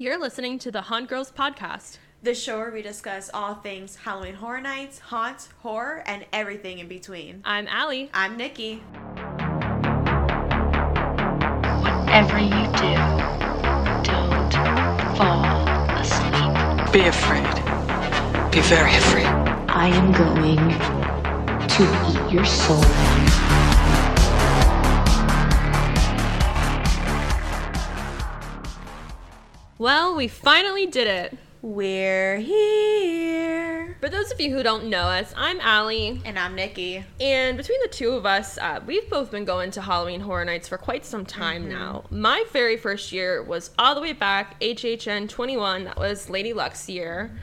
[0.00, 1.98] You're listening to the Haunt Girls podcast.
[2.22, 6.86] The show where we discuss all things Halloween Horror Nights, haunts, horror, and everything in
[6.86, 7.42] between.
[7.44, 8.08] I'm Allie.
[8.14, 8.76] I'm Nikki.
[11.82, 12.94] Whatever you do,
[14.06, 14.52] don't
[15.16, 15.42] fall
[15.98, 16.92] asleep.
[16.92, 18.52] Be afraid.
[18.52, 19.26] Be very afraid.
[19.68, 20.68] I am going
[21.66, 22.84] to eat your soul.
[29.78, 31.38] Well, we finally did it.
[31.62, 33.96] We're here.
[34.00, 36.20] For those of you who don't know us, I'm Allie.
[36.24, 37.04] And I'm Nikki.
[37.20, 40.66] And between the two of us, uh, we've both been going to Halloween Horror Nights
[40.66, 42.06] for quite some time now.
[42.10, 45.84] My very first year was all the way back, HHN 21.
[45.84, 47.38] That was Lady Luck's year.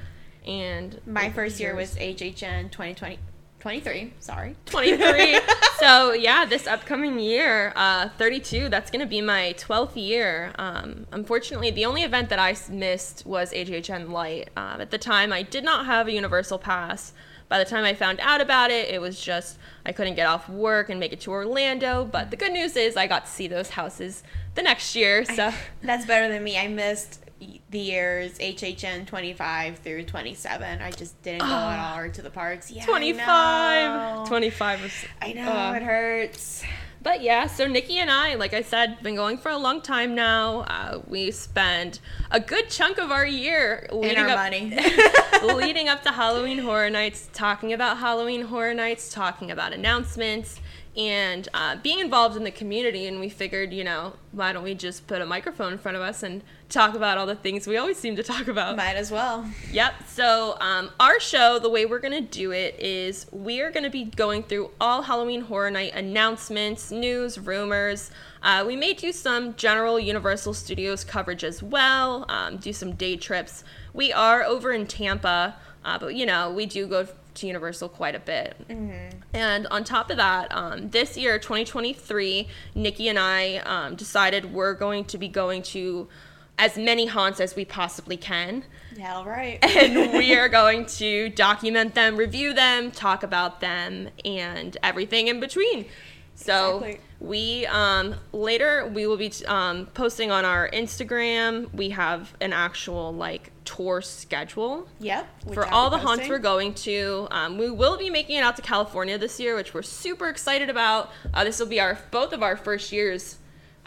[0.46, 3.18] And My first year was HHN 2020.
[3.66, 4.56] 23, sorry.
[4.68, 5.40] 23.
[5.80, 8.70] so yeah, this upcoming year, uh, 32.
[8.70, 10.54] That's gonna be my 12th year.
[10.60, 14.50] Um, unfortunately, the only event that I missed was HHN Light.
[14.56, 17.14] Um, at the time, I did not have a Universal Pass.
[17.50, 20.48] By the time I found out about it, it was just I couldn't get off
[20.48, 22.06] work and make it to Orlando.
[22.06, 24.22] But the good news is I got to see those houses
[24.54, 25.26] the next year.
[25.26, 26.56] So That's better than me.
[26.56, 27.25] I missed
[27.70, 30.82] the years HHN 25 through 27.
[30.82, 32.72] I just didn't go at all to the parks.
[32.72, 34.26] Yeah, I 25, know.
[34.28, 34.92] 25 was.
[35.22, 36.64] I know, uh, it hurts.
[37.06, 40.16] But yeah, so Nikki and I, like I said, been going for a long time
[40.16, 40.62] now.
[40.62, 42.00] Uh, we spend
[42.32, 44.76] a good chunk of our year leading our up, money.
[45.44, 50.60] leading up to Halloween Horror Nights, talking about Halloween Horror Nights, talking about announcements,
[50.98, 53.06] and uh, being involved in the community.
[53.06, 56.02] And we figured, you know, why don't we just put a microphone in front of
[56.02, 58.76] us and talk about all the things we always seem to talk about?
[58.78, 59.46] Might as well.
[59.72, 59.94] Yep.
[60.08, 63.84] So, um, our show, the way we're going to do it is we are going
[63.84, 68.12] to be going through all Halloween Horror Night announcements, news, rumors.
[68.42, 73.18] Uh, we may do some general Universal Studios coverage as well, um, do some day
[73.18, 73.64] trips.
[73.94, 78.16] We are over in Tampa, uh, but you know, we do go to Universal quite
[78.16, 78.56] a bit.
[79.34, 84.74] And on top of that, um, this year, 2023, Nikki and I um, decided we're
[84.74, 86.08] going to be going to
[86.58, 88.64] as many haunts as we possibly can
[88.96, 89.60] Yeah, all right.
[89.64, 95.40] and we are going to document them, review them, talk about them, and everything in
[95.40, 95.86] between.
[96.36, 97.00] So Exactly.
[97.20, 101.74] we um, later we will be um, posting on our Instagram.
[101.74, 105.28] We have an actual like tour schedule Yep.
[105.54, 107.28] for all the haunts we're going to.
[107.32, 110.70] Um, we will be making it out to California this year, which we're super excited
[110.70, 111.10] about.
[111.34, 113.38] Uh, this will be our both of our first years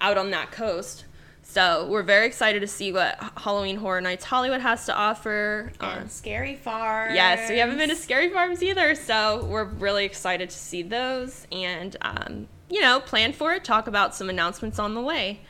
[0.00, 1.04] out on that coast.
[1.50, 5.72] So we're very excited to see what Halloween Horror Nights Hollywood has to offer.
[5.80, 7.14] And Scary Farms.
[7.14, 11.46] Yes, we haven't been to Scary Farms either, so we're really excited to see those
[11.50, 15.40] and, um, you know, plan for it, talk about some announcements on the way.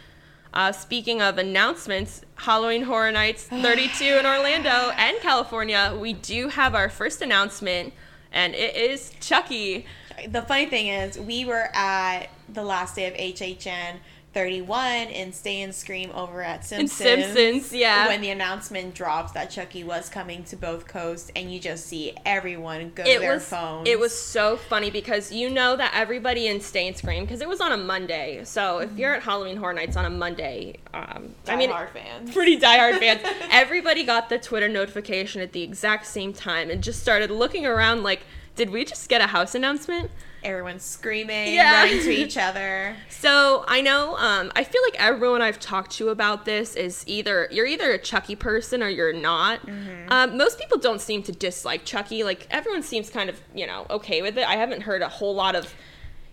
[0.55, 6.77] Uh, speaking of announcements, Halloween Horror Nights 32 in Orlando and California, we do have
[6.77, 7.93] our first announcement,
[8.31, 9.85] and it is Chucky.
[10.29, 13.97] The funny thing is, we were at the last day of HHN
[14.39, 16.93] 31 and Stay and Scream over at Simpsons.
[16.93, 18.07] Simpsons, yeah.
[18.07, 22.15] When the announcement drops that Chucky was coming to both coasts, and you just see
[22.25, 23.89] everyone go to their was phones.
[23.89, 27.49] it was so funny because you know that everybody in Stay and Scream because it
[27.49, 28.45] was on a Monday.
[28.45, 32.31] So if you're at Halloween Horror Nights on a Monday, um, I mean, Diehard fans.
[32.33, 33.23] pretty diehard fans.
[33.51, 38.05] Everybody got the Twitter notification at the exact same time and just started looking around
[38.05, 38.21] like,
[38.55, 40.13] did we just get a house announcement?
[40.45, 41.83] Everyone's screaming, Yeah.
[41.83, 42.95] running to each other.
[43.19, 47.49] So I know, um, I feel like everyone I've talked to about this is either
[47.51, 49.67] you're either a Chucky person or you're not.
[49.67, 50.13] Mm-hmm.
[50.13, 52.23] Um, most people don't seem to dislike Chucky.
[52.23, 54.47] Like everyone seems kind of you know okay with it.
[54.47, 55.75] I haven't heard a whole lot of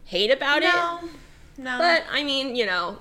[0.03, 0.67] hate about it.
[0.67, 0.99] No,
[1.57, 1.77] no.
[1.79, 2.99] But I mean, you know,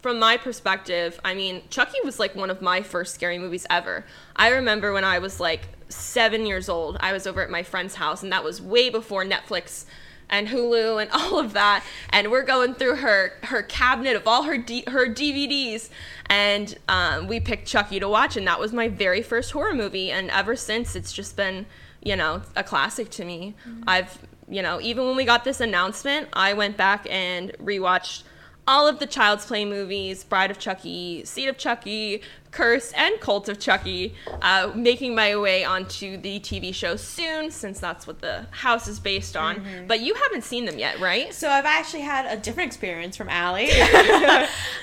[0.00, 4.06] from my perspective, I mean, Chucky was like one of my first scary movies ever.
[4.36, 7.96] I remember when I was like seven years old, I was over at my friend's
[7.96, 9.84] house, and that was way before Netflix
[10.30, 11.84] and Hulu and all of that.
[12.10, 15.88] And we're going through her her cabinet of all her D- her DVDs,
[16.26, 20.10] and um, we picked Chucky to watch, and that was my very first horror movie.
[20.10, 21.66] And ever since, it's just been,
[22.02, 23.54] you know, a classic to me.
[23.86, 24.18] I've
[24.50, 28.22] you know, even when we got this announcement, I went back and rewatched
[28.66, 33.48] all of the Child's Play movies, Bride of Chucky, Seed of Chucky, Curse, and Cult
[33.48, 38.46] of Chucky, uh, making my way onto the TV show soon, since that's what the
[38.50, 39.62] house is based on.
[39.86, 41.32] But you haven't seen them yet, right?
[41.32, 43.68] So I've actually had a different experience from Allie.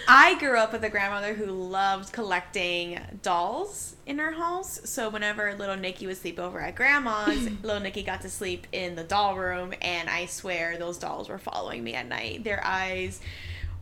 [0.08, 4.82] I grew up with a grandmother who loved collecting dolls in her house.
[4.86, 8.96] So whenever little Nikki would sleep over at grandma's, little Nikki got to sleep in
[8.96, 12.44] the doll room, and I swear those dolls were following me at night.
[12.44, 13.20] Their eyes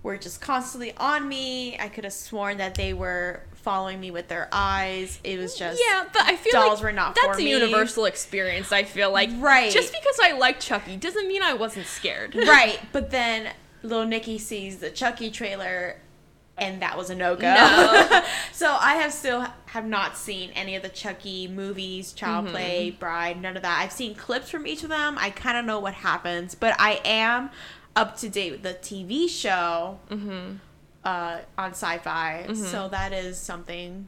[0.02, 1.78] were just constantly on me.
[1.80, 5.20] I could have sworn that they were following me with their eyes.
[5.24, 7.50] It was just Yeah, but I feel dolls like were not that's for a me.
[7.50, 8.72] universal experience.
[8.72, 9.72] I feel like Right.
[9.72, 12.36] Just because I like Chucky doesn't mean I wasn't scared.
[12.36, 12.80] right.
[12.92, 13.52] But then
[13.82, 15.98] little Nikki sees the Chucky trailer,
[16.58, 17.48] and that was a no go.
[17.54, 18.22] No.
[18.52, 22.54] so I have still have not seen any of the Chucky movies, Child Mm-hmm.
[22.54, 23.80] Play, Bride, none of that.
[23.82, 25.18] I've seen clips from each of them.
[25.18, 27.50] I kind of know what happens, but I am
[27.96, 30.58] up to date with the TV show Mm-hmm.
[31.04, 32.56] Uh, on Syfy.
[32.56, 34.08] So that is something.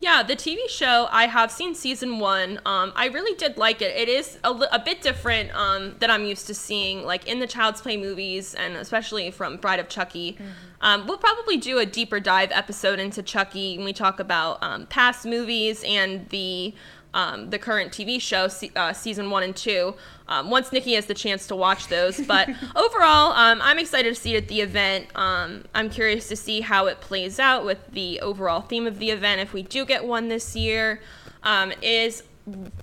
[0.00, 2.60] Yeah, the TV show I have seen season one.
[2.64, 3.96] Um, I really did like it.
[3.96, 7.48] It is a, a bit different um, than I'm used to seeing, like in the
[7.48, 10.38] Child's Play movies, and especially from Bride of Chucky.
[10.80, 14.86] Um, we'll probably do a deeper dive episode into Chucky when we talk about um,
[14.86, 16.74] past movies and the
[17.14, 19.94] um, the current TV show, uh, season one and two.
[20.28, 24.20] Um, once Nikki has the chance to watch those, but overall, um, I'm excited to
[24.20, 25.06] see it at the event.
[25.14, 29.10] Um, I'm curious to see how it plays out with the overall theme of the
[29.10, 29.40] event.
[29.40, 31.00] If we do get one this year,
[31.42, 32.22] um, it is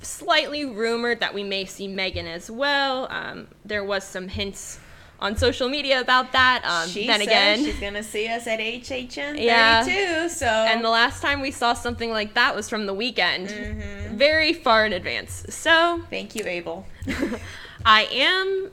[0.01, 3.07] slightly rumored that we may see Megan as well.
[3.11, 4.79] Um, there was some hints
[5.25, 6.61] on social media about that.
[6.63, 9.43] Um, She then again, she's gonna see us at HHN 32.
[9.43, 10.27] Yeah.
[10.27, 14.17] So and the last time we saw something like that was from the Weeknd, Mm-hmm.
[14.17, 15.45] very far in advance.
[15.49, 16.85] So thank you, Abel.
[17.85, 18.71] I am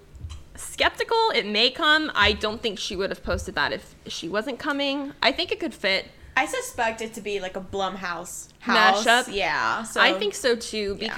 [0.57, 1.31] skeptical.
[1.35, 2.11] It may come.
[2.15, 5.13] I don't think she would have posted that if she wasn't coming.
[5.23, 6.07] I think it could fit.
[6.37, 9.05] I suspect it to be like a Blumhouse house.
[9.05, 9.35] Mashup?
[9.35, 9.83] Yeah.
[9.83, 11.13] So I think so too yeah.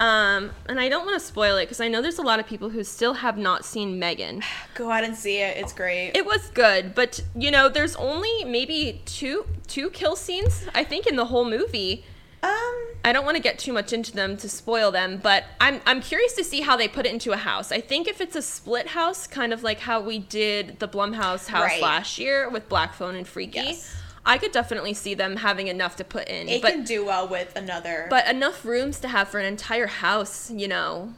[0.00, 2.46] Um, and I don't want to spoil it because I know there's a lot of
[2.46, 4.42] people who still have not seen Megan.
[4.74, 5.56] go out and see it.
[5.56, 6.12] It's great.
[6.14, 11.06] It was good, but you know, there's only maybe two two kill scenes I think
[11.06, 12.04] in the whole movie.
[12.42, 12.80] um.
[13.06, 16.00] I don't want to get too much into them to spoil them, but I'm I'm
[16.00, 17.70] curious to see how they put it into a house.
[17.70, 21.46] I think if it's a split house, kind of like how we did the Blumhouse
[21.48, 21.82] house Right.
[21.82, 23.94] last year with Black Phone and Freaky, Yes.
[24.26, 26.48] I could definitely see them having enough to put in.
[26.48, 28.06] It but can do well with another.
[28.10, 31.14] but enough rooms to have for an entire house, you know.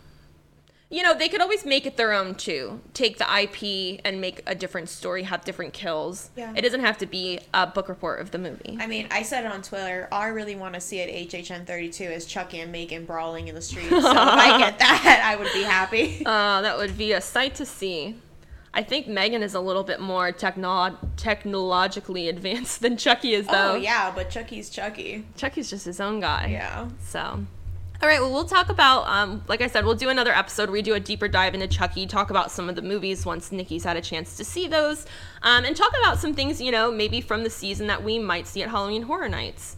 [0.88, 2.80] You know, they could always make it their own too.
[2.94, 6.30] Take the IP and make a different story, have different kills.
[6.36, 6.52] Yeah.
[6.54, 8.78] It doesn't have to be a book report of the movie.
[8.80, 10.06] I mean, I said it on Twitter.
[10.12, 13.56] All I really want to see at HHN 32 is Chucky and Megan brawling in
[13.56, 13.88] the streets.
[13.88, 16.22] So if I get that, I would be happy.
[16.36, 18.14] Uh, that would be a sight to see.
[18.76, 23.72] I think Megan is a little bit more techno- technologically advanced than Chucky is, though.
[23.72, 25.24] oh yeah, but Chucky's Chucky.
[25.34, 26.48] Chucky's just his own guy.
[26.52, 26.90] Yeah.
[27.00, 28.20] So, all right.
[28.20, 30.92] Well, we'll talk about, um, like I said, we'll do another episode where we do
[30.92, 34.02] a deeper dive into Chucky, talk about some of the movies once Nikki's had a
[34.02, 35.06] chance to see those,
[35.40, 38.46] um, and talk about some things, you know, maybe from the season that we might
[38.46, 39.76] see at Halloween Horror Nights.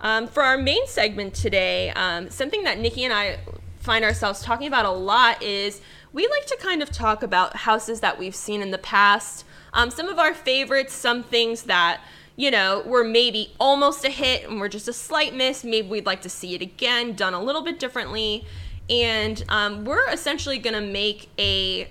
[0.00, 3.40] Um, for our main segment today, um, something that Nikki and I
[3.80, 5.80] find ourselves talking about a lot is
[6.16, 9.90] we like to kind of talk about houses that we've seen in the past, um,
[9.90, 12.00] some of our favorites, some things that
[12.36, 15.62] you know were maybe almost a hit and were just a slight miss.
[15.62, 18.46] Maybe we'd like to see it again, done a little bit differently,
[18.88, 21.86] and um, we're essentially gonna make a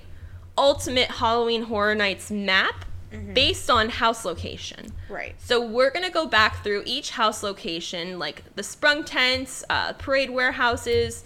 [0.57, 2.83] ultimate Halloween Horror Nights map
[3.33, 4.87] based on house location.
[5.07, 5.35] Right.
[5.37, 10.31] So we're gonna go back through each house location, like the sprung tents, uh, parade
[10.31, 11.23] warehouses.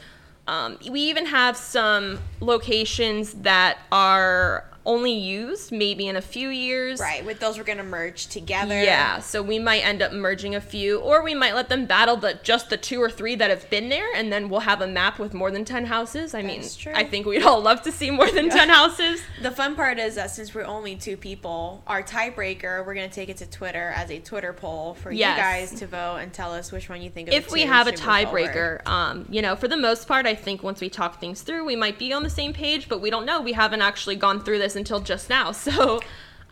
[0.50, 7.00] Um, we even have some locations that are only used maybe in a few years.
[7.00, 7.24] Right.
[7.24, 8.81] With those, we're gonna merge together.
[8.81, 12.18] Yeah, so we might end up merging a few, or we might let them battle
[12.18, 14.88] the just the two or three that have been there, and then we'll have a
[14.88, 16.34] map with more than ten houses.
[16.34, 16.91] I mean, true.
[16.96, 19.22] I think we'd all love to see more than ten houses.
[19.41, 23.29] The fun part is that since we're only two people, our tiebreaker, we're gonna take
[23.29, 25.38] it to Twitter as a Twitter poll for Yes.
[25.38, 27.29] you guys to vote and tell us which one you think.
[27.29, 28.50] Of if we have a should move forward.
[28.50, 31.63] tiebreaker, um, you know, for the most part, I think once we talk things through,
[31.65, 33.39] we might be on the same page, but we don't know.
[33.41, 35.51] We haven't actually gone through this until just now.
[35.59, 36.00] So,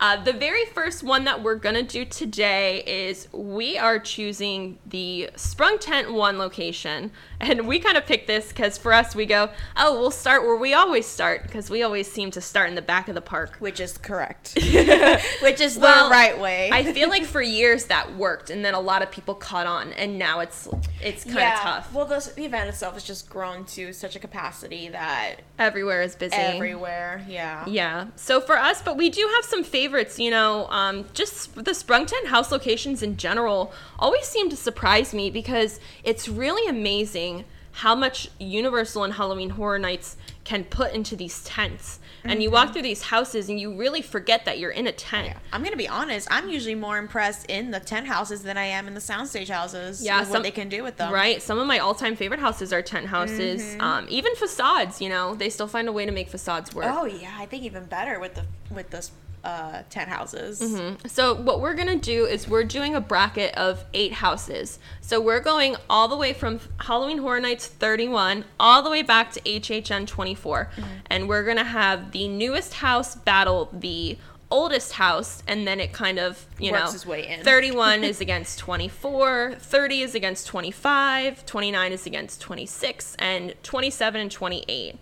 [0.00, 5.28] uh, the very first one that we're gonna do today is we are choosing the
[5.34, 9.50] Sprung Tent One location, and we kind of picked this because for us, we go,
[9.76, 12.82] oh, we'll start where we always start because we always seem to start in the
[12.82, 13.56] back of the park.
[13.58, 14.54] which is correct,
[15.42, 16.70] which is Well, the right way.
[16.72, 19.92] I feel like for years that worked, and then a lot of people caught on,
[19.94, 20.68] and now it's
[21.02, 21.92] it's kind of tough.
[21.92, 26.14] Well, the, the event itself has just grown to such a capacity that Everywhere is
[26.14, 26.36] busy.
[26.36, 27.64] everywhere, yeah.
[27.66, 28.06] Yeah.
[28.16, 29.87] So for us, but we do have some favorites,
[30.18, 35.14] you know, um, just the Sprung Tent house locations in general always seem to surprise
[35.14, 41.14] me because it's really amazing how much Universal and Halloween Horror Nights can put into
[41.14, 42.00] these tents.
[42.24, 45.28] And you walk through these houses and you really forget that you're in a tent.
[45.28, 45.38] Yeah.
[45.52, 46.28] I'm gonna be honest.
[46.30, 50.04] I'm usually more impressed in the tent houses than I am in the soundstage houses.
[50.04, 51.12] Yeah, some- what they can do with them.
[51.12, 51.40] Right.
[51.40, 53.62] Some of my all-time favorite houses are tent houses.
[53.62, 53.80] Mm-hmm.
[53.80, 55.00] Um, even facades.
[55.00, 56.86] You know, they still find a way to make facades work.
[56.88, 59.08] Oh yeah, I think even better with the with the
[59.44, 60.60] uh, tent houses.
[61.06, 64.78] So what we're gonna do is we're doing a bracket of eight houses.
[65.00, 69.32] So we're going all the way from Halloween Horror Nights 31 all the way back
[69.32, 70.70] to HHN 24,
[71.06, 74.18] and we're gonna have the newest house battle the
[74.50, 77.42] oldest house, and then it kind of you Works know its way in.
[77.42, 84.30] 31 is against 24, 30 is against 25, 29 is against 26, and 27 and
[84.30, 84.98] 28.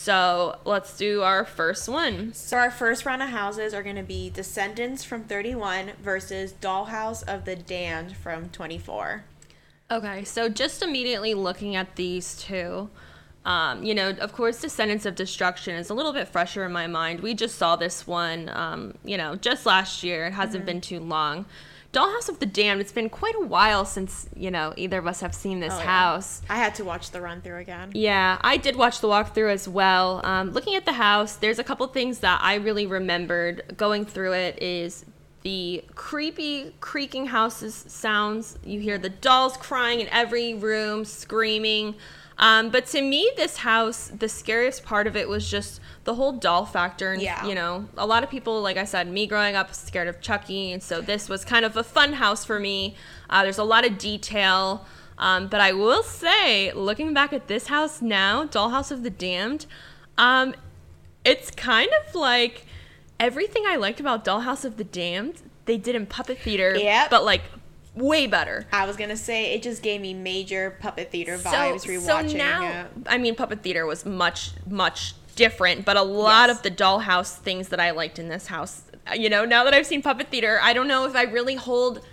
[0.00, 2.32] So let's do our first one.
[2.32, 7.24] So our first round of houses are going to be Descendants from 31 versus Dollhouse
[7.26, 9.24] of the Damned from 24.
[9.90, 12.88] Okay, so just immediately looking at these two,
[13.44, 16.86] um, you know, of course, Descendants of Destruction is a little bit fresher in my
[16.86, 17.18] mind.
[17.18, 20.26] We just saw this one, um, you know, just last year.
[20.26, 21.44] It hasn't been too long.
[21.92, 25.20] Dollhouse of the Damned, it's been quite a while since, you know, either of us
[25.20, 25.84] have seen this Oh, yeah.
[25.84, 26.42] house.
[26.48, 27.92] I had to watch the run through again.
[27.94, 30.20] Yeah, I did watch the walkthrough as well.
[30.24, 34.34] Um, looking at the house, there's a couple things that I really remembered going through
[34.34, 35.06] it is
[35.42, 38.58] the creepy creaking houses sounds.
[38.62, 41.94] You hear the dolls crying in every room, screaming.
[42.40, 46.32] Um, but to me, this house, the scariest part of it was just the whole
[46.32, 47.12] doll factor.
[47.12, 47.44] And, Yeah.
[47.44, 50.72] you know, a lot of people, like I said, me growing up, scared of Chucky.
[50.72, 52.94] And so this was kind of a fun house for me.
[53.28, 54.86] Uh, there's a lot of detail.
[55.18, 59.66] Um, but I will say, looking back at this house now, Dollhouse of the Damned,
[60.16, 60.54] um,
[61.24, 62.66] it's kind of like
[63.18, 67.10] everything I liked about Dollhouse of the Damned, they did in Puppet Theater, Yep.
[67.10, 67.42] but like
[67.98, 68.66] way better.
[68.72, 72.62] I was to say it just gave me major puppet theater vibes rewatching so now,
[72.82, 72.86] it.
[73.06, 76.56] I mean, Puppet Theater was much, much different, but a lot Yes.
[76.58, 78.82] of the Dollhouse things that I liked in this house,
[79.14, 82.04] you know, now that I've seen Puppet Theater, I don't know if I really hold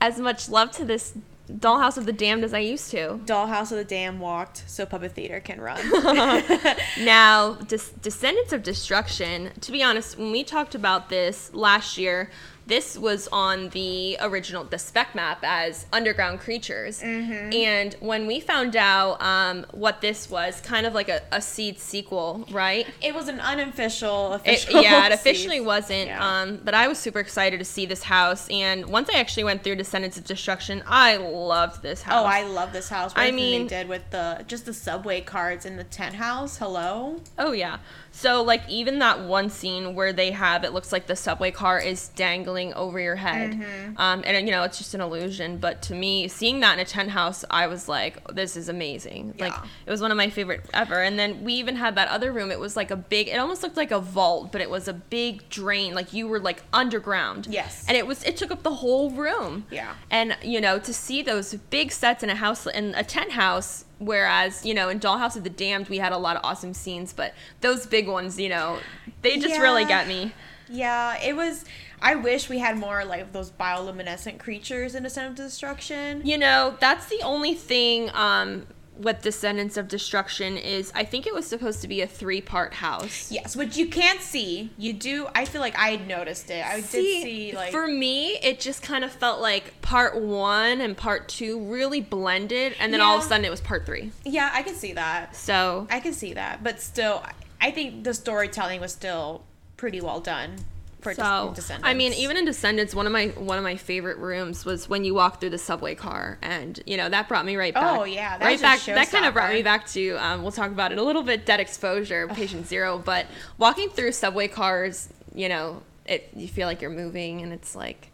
[0.00, 1.14] as much love to this
[1.50, 3.20] Dollhouse of the Damned as I used to.
[3.26, 5.80] Dollhouse of the Damned walked so puppet theater can run.
[7.00, 12.30] Now, Des- Descendants of Destruction, to be honest, when we talked about this last year,
[12.66, 17.02] this was on the original, the spec map as underground creatures.
[17.02, 17.52] Mm-hmm.
[17.52, 21.78] And when we found out um, what this was, kind of like a, a seed
[21.78, 22.86] sequel, right?
[23.00, 24.82] it was an unofficial It, official.
[24.82, 25.66] yeah, it officially season.
[25.66, 26.06] wasn't.
[26.06, 26.40] Yeah.
[26.42, 28.48] Um, but I was super excited to see this house.
[28.50, 32.22] And once I actually went through Descendants of Destruction, I loved this house.
[32.22, 33.12] Oh, I love this house.
[33.16, 36.58] I mean- they did with the just the subway cards in the tent house.
[36.58, 37.20] Hello.
[37.38, 37.78] Oh yeah.
[38.14, 41.78] So like even that one scene where they have it looks like the subway car
[41.78, 43.96] is dangling over your head, Mm-hmm.
[43.98, 45.56] um, and you know it's just an illusion.
[45.56, 49.34] But to me, seeing that in a tent house, I was like, this is amazing.
[49.38, 49.54] Like
[49.86, 51.02] it was one of my favorite ever.
[51.02, 52.50] And then we even had that other room.
[52.50, 53.28] It was like a big.
[53.28, 55.94] It almost looked like a vault, but it was a big drain.
[55.94, 57.46] Like you were like underground.
[57.50, 57.84] Yes.
[57.88, 58.22] And it was.
[58.24, 59.64] It took up the whole room.
[59.70, 59.94] Yeah.
[60.10, 63.84] And you know to see those big sets in a house in a tent house.
[64.04, 67.12] Whereas, you know, in Dollhouse of the Damned, we had a lot of awesome scenes,
[67.12, 68.78] but those big ones, you know,
[69.22, 69.88] they just really Yeah.
[69.88, 70.32] get me.
[70.68, 71.64] Yeah, it was.
[72.00, 76.22] I wish we had more like those bioluminescent creatures in Descent of Destruction.
[76.24, 81.34] You know, that's the only thing um, with Descendants of Destruction is I think it
[81.34, 83.30] was supposed to be a three part house.
[83.30, 84.70] Yes, which you can't see.
[84.78, 85.28] You do.
[85.34, 86.64] I feel like I noticed it.
[86.64, 90.96] I did see like for me, it just kind of felt like part one and
[90.96, 94.12] part two really blended, and then all of a sudden it was part three.
[94.24, 95.34] Yeah, I can see that.
[95.34, 97.22] So I can see that, but still,
[97.60, 99.44] I think the storytelling was still
[99.76, 100.56] pretty well done
[101.02, 101.86] for So Descendants.
[101.86, 105.04] I mean, even in Descendants, one of my one of my favorite rooms was when
[105.04, 107.98] you walk through the subway car, and you know that brought me right back.
[107.98, 108.80] Oh, yeah, that right back.
[108.80, 110.16] That kind of brought me back to.
[110.16, 111.44] Um, we'll talk about it a little bit.
[111.44, 112.98] Dead exposure, patient zero.
[112.98, 113.26] But
[113.58, 118.08] walking through subway cars, you know, it you feel like you're moving, and it's like.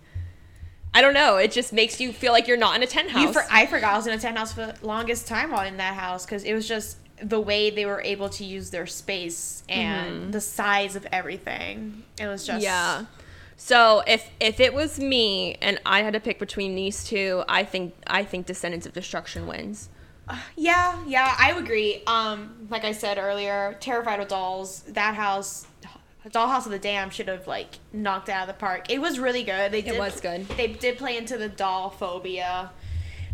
[0.94, 1.36] I don't know.
[1.36, 3.22] It just makes you feel like you're not in a tent house.
[3.22, 5.64] You for, I forgot I was in a tent house for the longest time while
[5.66, 8.86] in that house because it was just the way they were able to use their
[8.86, 12.02] space and the size of everything.
[12.20, 13.06] It was just Yeah.
[13.56, 17.64] So if if it was me and I had to pick between these two, I
[17.64, 19.88] think I think Descendants of Destruction wins.
[20.56, 22.02] Yeah, yeah, I would agree.
[22.06, 25.66] Um, like I said earlier, Terrified of Dolls, that house,
[26.28, 28.90] Dollhouse of the Damned should have like knocked it out of the park.
[28.90, 29.72] It was really good.
[29.72, 30.46] They did, it was good.
[30.50, 32.70] They did play into the doll phobia,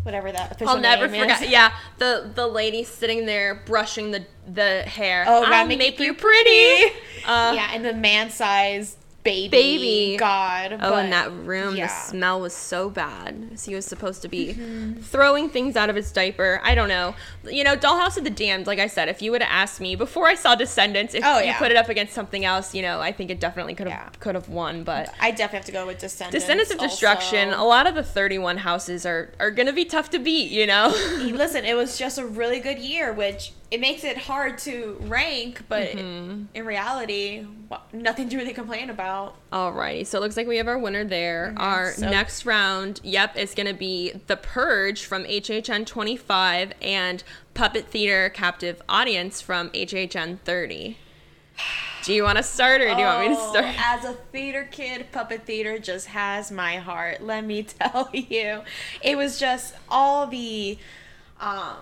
[0.05, 1.41] whatever that official I'll never name forget.
[1.41, 1.49] is.
[1.49, 5.25] Yeah, the the lady sitting there brushing the the hair.
[5.27, 6.93] Oh, I'll make make, you you pretty.
[7.25, 9.49] Uh, yeah, and the man-sized baby.
[9.49, 10.17] Baby.
[10.17, 10.73] God.
[10.81, 11.87] Oh, but- in that room, yeah.
[11.87, 13.59] the smell was so bad.
[13.59, 15.01] So he was supposed to be Mm-hmm.
[15.01, 16.61] throwing things out of his diaper.
[16.63, 17.15] I don't know.
[17.43, 18.67] You know, Dollhouse of the Damned.
[18.67, 21.39] Like I said, if you would have asked me before I saw Descendants, if Oh,
[21.39, 21.57] you yeah.
[21.59, 24.19] put it up against something else, you know, I think it definitely could have Yeah.
[24.19, 24.83] could have won.
[24.83, 26.43] But I definitely have to go with Descendants.
[26.45, 27.49] Descendants of Destruction.
[27.53, 30.51] A lot of the 31 houses are are gonna be tough to beat.
[30.51, 30.89] You know.
[31.33, 35.63] Listen, it was just a really good year, which it makes it hard to rank,
[35.67, 36.43] but Mm-hmm.
[36.53, 37.45] in reality,
[37.91, 39.35] nothing to really complain about.
[39.51, 41.53] Alrighty, so it looks like we have our winner there.
[41.57, 47.21] Our so- next round, yep, is going to be The Purge from HHN 25 and
[47.53, 50.97] Puppet Theater Captive Audience from HHN 30.
[52.03, 53.75] Do you want to start or do you want me to Oh, start?
[53.77, 57.21] As a theater kid, puppet theater just has my heart.
[57.21, 58.61] Let me tell you,
[59.01, 60.77] it was just all the,
[61.41, 61.75] um,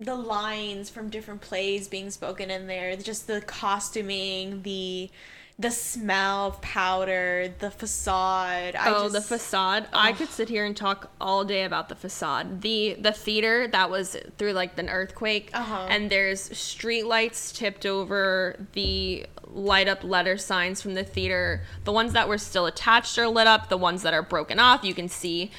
[0.00, 2.94] the lines from different plays being spoken in there.
[2.96, 5.10] Just the costuming, the
[5.60, 8.76] the smell of powder, the facade.
[8.76, 9.88] I oh, just, the facade.
[9.92, 12.62] I could sit here and talk all day about the facade.
[12.62, 15.86] The the theater that was through like an earthquake Uh-huh.
[15.90, 21.62] and there's street lights tipped over the light up letter signs from the theater.
[21.84, 23.68] The ones that were still attached are lit up.
[23.68, 25.50] The ones that are broken off, you can see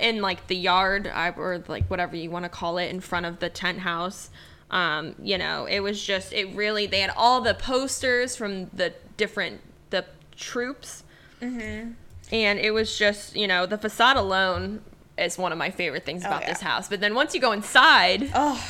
[0.00, 3.38] in like the yard or like whatever you want to call it in front of
[3.40, 4.30] the tent house.
[4.70, 8.92] Um, you know, it was just it really they had all the posters from the
[9.16, 10.04] different the
[10.36, 11.02] troops
[11.40, 14.80] and it was just you know the facade alone
[15.16, 16.52] is one of my favorite things about Oh, yeah.
[16.52, 18.62] this house but then once you go inside oh,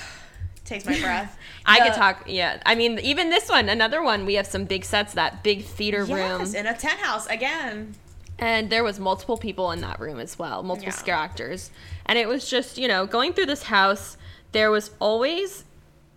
[0.68, 1.36] takes my breath.
[1.66, 4.84] i could talk yeah i mean even this one another one we have some big
[4.84, 7.94] sets that big theater Yes, room in a tent house again.
[8.38, 10.98] and there was multiple people in that room as well multiple Yeah.
[10.98, 11.70] scare actors
[12.06, 14.16] and it was just you know going through this house
[14.52, 15.64] there was always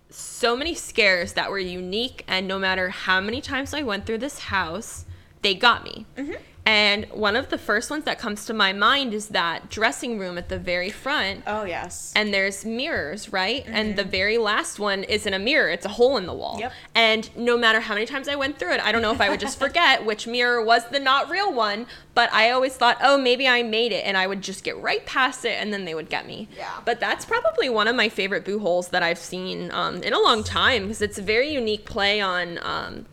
[0.09, 4.17] so many scares that were unique and no matter how many times i went through
[4.17, 5.05] this house
[5.41, 6.33] they got me Mm-hmm.
[6.63, 10.37] And one of the first ones that comes to my mind is that dressing room
[10.37, 12.13] at the very front Oh yes.
[12.15, 13.63] and there's mirrors, right?
[13.67, 16.57] And the very last one isn't a mirror, it's a hole in the wall.
[16.59, 16.71] Yep.
[16.93, 19.29] And no matter how many times I went through it, I don't know if I
[19.29, 23.17] would just forget which mirror was the not real one, but I always thought, oh,
[23.17, 25.95] maybe I made it, and I would just get right past it, and then they
[25.95, 26.47] would get me.
[26.57, 26.69] Yeah.
[26.85, 30.19] But that's probably one of my favorite boo holes that I've seen um, in a
[30.19, 33.05] long time because it's a very unique play on, um,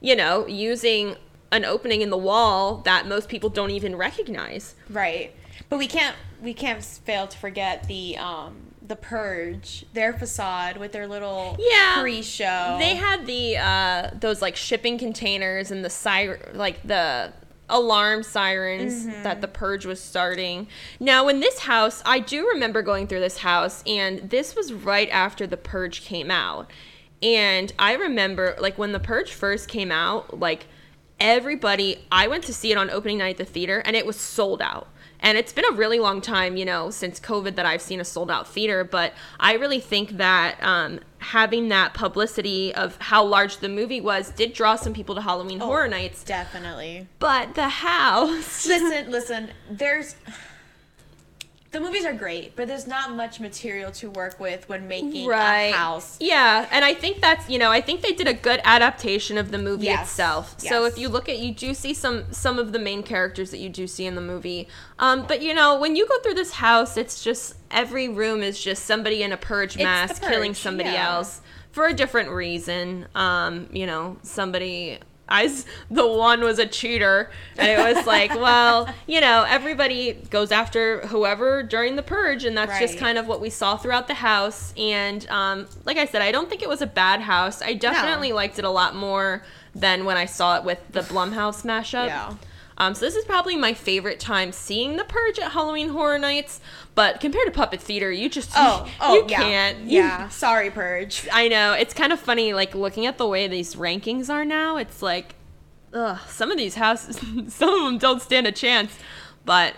[0.00, 1.16] you know, using
[1.52, 4.74] an opening in the wall that most people don't even recognize.
[4.88, 5.34] Right.
[5.68, 10.90] But we can't we can't fail to forget the um the purge, their facade with
[10.92, 12.00] their little Yeah.
[12.00, 12.76] pre-show.
[12.80, 17.32] They had the uh those like shipping containers and the siren like the
[17.68, 20.66] alarm sirens that the purge was starting.
[20.98, 25.08] Now in this house, I do remember going through this house and this was right
[25.10, 26.68] after the purge came out.
[27.22, 30.66] And I remember like when the purge first came out, like
[31.20, 34.16] everybody I went to see it on opening night at the theater and it was
[34.16, 34.88] sold out.
[35.22, 38.04] And it's been a really long time, you know, since COVID that I've seen a
[38.06, 38.84] sold out theater.
[38.84, 44.30] But I really think that um, having that publicity of how large the movie was
[44.30, 46.24] did draw some people to Halloween Horror Nights.
[46.24, 47.06] definitely.
[47.18, 48.66] But the house.
[48.66, 49.50] Listen, listen.
[49.70, 50.16] There's
[51.72, 55.70] the movies are great, but there's not much material to work with when making a
[55.70, 56.16] house.
[56.18, 59.52] Yeah, and I think that's you know I think they did a good adaptation of
[59.52, 60.58] the movie Yes, itself.
[60.58, 63.58] So if you look at you do see some some of the main characters that
[63.58, 64.66] you do see in the movie.
[64.98, 68.60] Um, but you know when you go through this house, it's just every room is
[68.60, 71.14] just somebody in a purge the mask killing somebody yeah.
[71.14, 73.06] else for a different reason.
[73.14, 74.98] Um, you know somebody.
[75.30, 75.48] I
[75.90, 81.06] the one was a cheater, and it was like, well, you know, everybody goes after
[81.06, 84.74] whoever during the purge, and that's just kind of what we saw throughout the house.
[84.76, 87.62] And um, like I said, I don't think it was a bad house.
[87.62, 89.42] I definitely liked it a lot more
[89.74, 92.06] than when I saw it with the Blumhouse mashup.
[92.06, 92.34] Yeah.
[92.80, 96.60] Um, so this is probably my favorite time seeing the Purge at Halloween Horror Nights.
[96.94, 99.36] But compared to Puppet Theater, you just Oh, oh, you yeah.
[99.42, 99.78] can't.
[99.80, 100.28] You- Yeah.
[100.30, 101.28] Sorry, purge.
[101.30, 104.78] I know it's kind of funny, like looking at the way these rankings are now.
[104.78, 105.34] It's like,
[105.92, 107.16] ugh, some of these houses,
[107.52, 108.98] some of them don't stand a chance.
[109.44, 109.74] But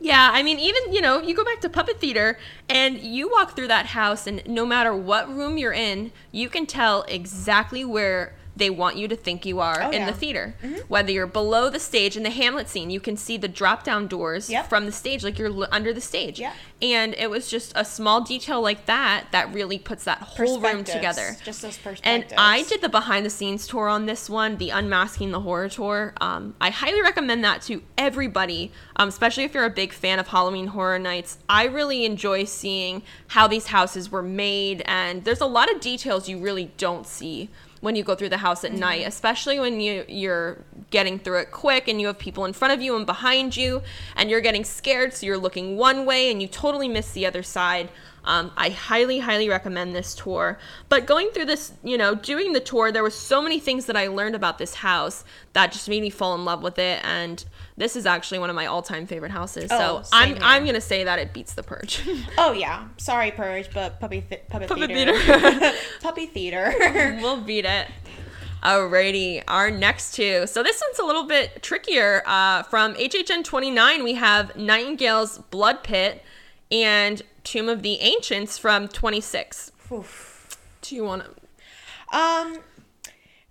[0.00, 2.38] yeah, I mean, even you know, you go back to Puppet Theater
[2.68, 6.66] and you walk through that house, and no matter what room you're in, you can
[6.66, 10.06] tell exactly where they want you to think you are Oh, in yeah.
[10.10, 10.54] the theater.
[10.88, 14.06] Whether you're below the stage in the Hamlet scene, you can see the drop down
[14.06, 14.68] doors Yep.
[14.68, 16.40] from the stage, like you're l- under the stage.
[16.40, 16.52] Yep.
[16.80, 20.84] And it was just a small detail like that that really puts that whole room
[20.84, 21.36] together.
[21.44, 22.32] Just those perspectives.
[22.32, 22.38] And.
[22.38, 26.14] I did the behind the scenes tour on this one, the Unmasking the Horror tour.
[26.20, 30.28] Um, I highly recommend that to everybody, um, especially if you're a big fan of
[30.28, 31.38] Halloween Horror Nights.
[31.48, 36.28] I really enjoy seeing how these houses were made, and there's a lot of details
[36.28, 37.48] you really don't see
[37.80, 41.50] when you go through the house at night, especially when you you're getting through it
[41.50, 43.82] quick and you have people in front of you and behind you,
[44.16, 47.42] and you're getting scared, so you're looking one way and you totally miss the other
[47.42, 47.88] side.
[48.24, 50.58] Um, I highly, highly recommend this tour.
[50.90, 53.96] But going through this, you know, doing the tour, there was so many things that
[53.96, 57.00] I learned about this house that just made me fall in love with it.
[57.04, 57.42] And
[57.78, 59.70] this is actually one of my all-time favorite houses.
[59.72, 60.38] Oh, so I'm here.
[60.42, 62.02] I'm gonna say that it beats The Purge.
[62.38, 65.72] Oh yeah, sorry Purge, but puppy th- puppet, Puppet theater, theater.
[66.02, 66.74] puppy theater.
[67.22, 67.86] we'll beat it.
[68.62, 70.46] Alrighty, our next two.
[70.48, 72.22] So this one's a little bit trickier.
[72.26, 76.22] Uh, from HHN 29, we have Nightingale's Blood Pit
[76.72, 79.70] and Tomb of the Ancients from 26.
[79.88, 82.16] Do you want to?
[82.18, 82.58] um,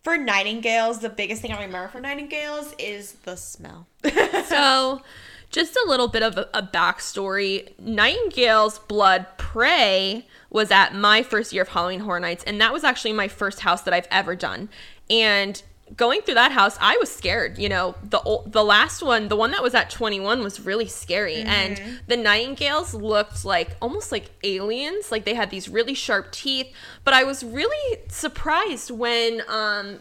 [0.08, 3.88] for nightingales, the biggest thing I remember for nightingales is the smell.
[4.46, 5.02] So,
[5.50, 7.78] just a little bit of a, a backstory.
[7.78, 12.86] Nightingale's Blood Prey was at my first year of Halloween Horror Nights, and that was
[12.86, 14.70] actually my first house that I've ever done.
[15.10, 15.62] And
[15.96, 17.58] going through that house, I was scared.
[17.58, 20.88] You know, the ol- the last one, the one that was at 21, was really
[20.88, 25.12] scary, and the Nightingales looked like almost like aliens.
[25.12, 26.68] Like they had these really sharp teeth.
[27.04, 30.00] But I was really surprised when um,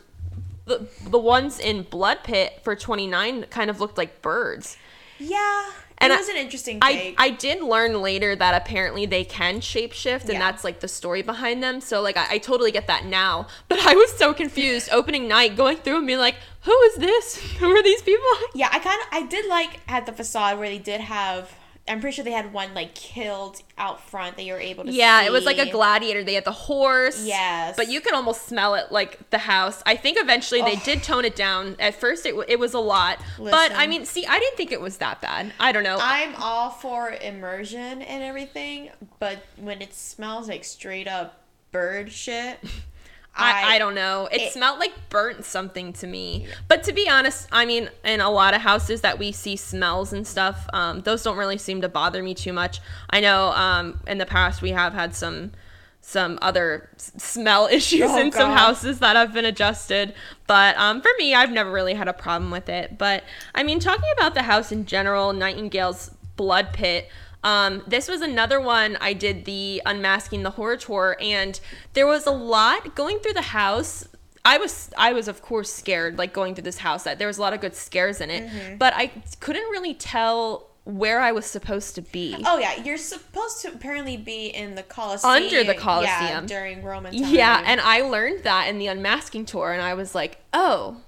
[0.67, 4.77] the the ones in Blood Pit for 29 kind of looked like birds.
[5.19, 7.15] Yeah, And it was an interesting I.
[7.19, 10.39] I did learn later that apparently they can shapeshift and Yeah.
[10.41, 11.81] that's like the story behind them.
[11.81, 13.47] So like I, I totally get that now.
[13.69, 17.37] But I was so confused opening night going through and being like, who is this?
[17.61, 18.27] Who are these people?
[18.55, 21.53] yeah, I kind of I did like at the facade where they did have.
[21.89, 24.93] I'm pretty sure they had one like killed out front that you were able to.
[24.93, 26.25] Yeah, it was like a gladiator.
[26.25, 27.25] They had the horse.
[27.25, 27.77] Yes.
[27.77, 29.83] But you could almost smell it like the house.
[29.87, 30.83] I think eventually they Oh.
[30.85, 31.77] did tone it down.
[31.79, 33.19] At first it, it was a lot.
[33.39, 35.53] But I mean, see, I didn't think it was that bad.
[35.61, 35.99] I don't know.
[36.01, 41.41] I'm all for immersion and everything, but when it smells like straight up
[41.73, 42.59] bird shit,
[43.37, 44.27] I, I don't know.
[44.33, 46.47] It, it- smelled like burnt something to me.
[46.69, 50.13] But to be honest, I mean, in a lot of houses that we see smells
[50.13, 52.81] and stuff, um, those don't really seem to bother me too much.
[53.11, 55.53] I know um, in the past we have had some
[56.01, 60.15] some other smell issues Oh, in some houses that have been adjusted.
[60.47, 62.97] But um, for me, I've never really had a problem with it.
[62.97, 67.09] But I mean, talking about the house in general, Nightingale's blood pit.
[67.47, 71.59] Um, this was another one I did the unmasking the horror tour, and
[71.93, 74.07] there was a lot going through the house.
[74.45, 77.05] I was I was of course scared, like going through this house.
[77.05, 78.77] That there was a lot of good scares in it, Mm-hmm.
[78.79, 82.37] but I couldn't really tell where I was supposed to be.
[82.47, 85.33] Oh yeah, you're supposed to apparently be in the Colosseum.
[85.33, 87.35] Under the Yeah, during Roman time.
[87.35, 90.99] Yeah, and I learned that in the unmasking tour, and I was like, oh,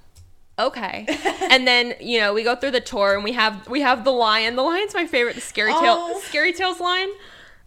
[0.59, 1.07] okay.
[1.51, 4.13] and then you know we go through the tour, and we have we have the
[4.13, 4.57] lion.
[4.57, 5.81] The lion's my favorite, the scary Oh.
[5.81, 7.11] tale, scary tales lion.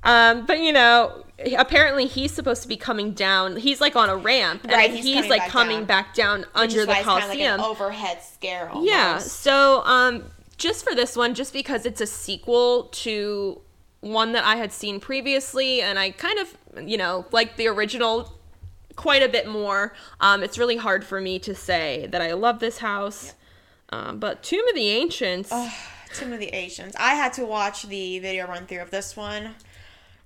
[0.04, 1.24] Um, but you know,
[1.58, 3.56] apparently he's supposed to be coming down.
[3.58, 5.86] He's like on a ramp, and Right, he's, he's coming like back coming down.
[5.86, 7.58] back down under the why it's kinda Coliseum.
[7.62, 8.70] like overhead scare.
[8.70, 8.90] Almost.
[8.90, 9.18] Yeah.
[9.20, 10.24] So, um,
[10.58, 13.62] just for this one, just because it's a sequel to
[14.00, 16.56] one that I had seen previously, and I kind of,
[16.88, 18.34] you know, like the original
[19.02, 19.94] quite a bit more.
[20.20, 23.34] Um, it's really hard for me to say that I love this house.
[23.90, 25.50] Um, but Tomb of the Ancients.
[26.14, 26.96] Tomb of the Ancients.
[27.00, 29.56] I had to watch the video run through of this one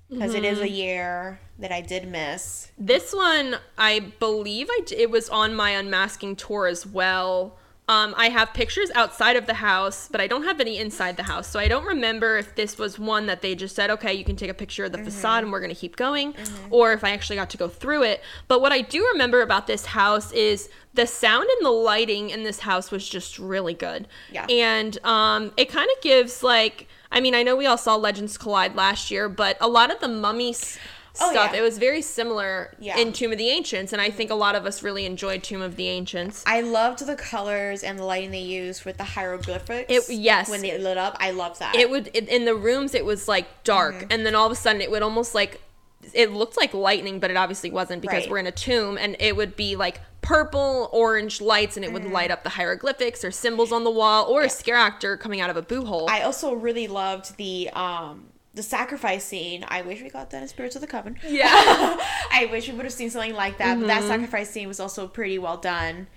[0.10, 0.64] because Mm-hmm.
[0.64, 2.70] a year that I did miss.
[2.78, 7.58] This one, I believe I d- it was on my unmasking tour as well.
[7.88, 11.24] Um, I have pictures outside of the house, but I don't have any inside the
[11.24, 11.48] house.
[11.48, 14.36] So I don't remember if this was one that they just said, okay, you can
[14.36, 16.34] take a picture of the facade and we're going to keep going,
[16.72, 18.24] or if I actually got to go through it.
[18.48, 22.44] But what I do remember about this house is the sound and the lighting in
[22.44, 24.08] this house was just really good.
[24.32, 24.48] Yeah.
[24.50, 28.38] And um, it kind of gives like, I mean, I know we all saw Legends
[28.38, 30.80] Collide last year, but a lot of the mummies
[31.22, 31.60] Oh, stuff, yeah.
[31.60, 32.98] it was very similar Yeah.
[32.98, 35.62] in Tomb of the Ancients, and I think a lot of us really enjoyed Tomb
[35.62, 36.44] of the Ancients.
[36.46, 39.92] I loved the colors and the lighting they used with the hieroglyphics.
[39.92, 40.50] It- yes.
[40.50, 41.76] When they lit up, I love that.
[41.76, 44.08] It would in in the rooms it was like dark, Mm-hmm.
[44.12, 45.62] and then all of a sudden it would almost like
[46.14, 48.30] it looked like lightning, but it obviously wasn't because Right.
[48.30, 52.06] we're in a tomb, and it would be like purple, orange lights, and it would
[52.06, 55.50] light up the hieroglyphics or symbols on the wall, or a scare actor coming out
[55.50, 56.08] of a boo hole.
[56.10, 59.64] I also really loved the um the sacrifice scene.
[59.68, 61.18] I wish we got that in Spirits of the Coven.
[61.28, 61.46] Yeah.
[62.32, 63.78] I wish we would have seen something like that.
[63.80, 64.08] But that Mm-hmm.
[64.10, 66.08] sacrifice scene was also pretty well done.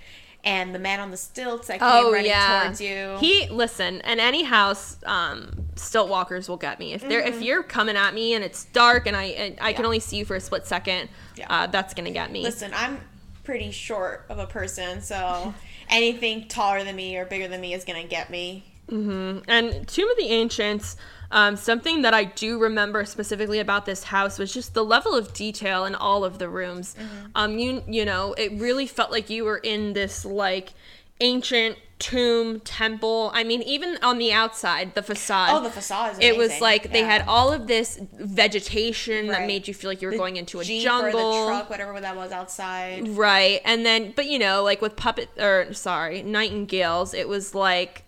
[0.45, 2.63] And the man on the stilts that came Oh running yeah.
[2.63, 3.17] towards you.
[3.19, 6.93] He listen, and any house, um, stilt walkers will get me.
[6.93, 9.79] If they're if you're coming at me and it's dark and I and I can
[9.79, 9.85] Mm-hmm.
[9.87, 11.47] Only see you for a split second, Yeah.
[11.51, 12.43] uh, that's gonna get me.
[12.45, 13.01] Listen, I'm
[13.43, 15.53] pretty short of a person, so
[15.91, 18.65] anything taller than me or bigger than me is gonna get me.
[18.91, 20.97] And Tomb of the Ancients,
[21.31, 25.33] um, something that I do remember specifically about this house was just the level of
[25.33, 26.95] detail in all of the rooms.
[26.99, 27.27] Mm-hmm.
[27.35, 30.73] Um, you you know, it really felt like you were in this like
[31.21, 33.31] ancient tomb temple.
[33.35, 35.51] I mean, even on the outside, the facade.
[35.53, 39.67] Oh, the facade is It was like they had all of this vegetation that made
[39.69, 41.21] you feel like you were The going into a jungle.
[41.21, 43.09] or the truck, whatever that was outside.
[43.09, 43.61] Right.
[43.65, 48.05] And then, but you know, like with puppet, or sorry, nightingales, it was like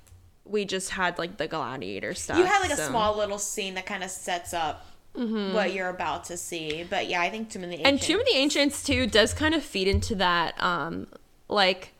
[0.50, 2.38] we just had like the gladiator stuff.
[2.38, 6.24] You had like a small little scene that kind of sets up what you're about
[6.24, 6.84] to see.
[6.88, 7.86] But yeah, I think Tomb of the Mm-hmm.
[7.86, 8.06] and Ancients.
[8.06, 11.06] Tomb of the Ancients too does kind of feed into that um
[11.48, 11.94] like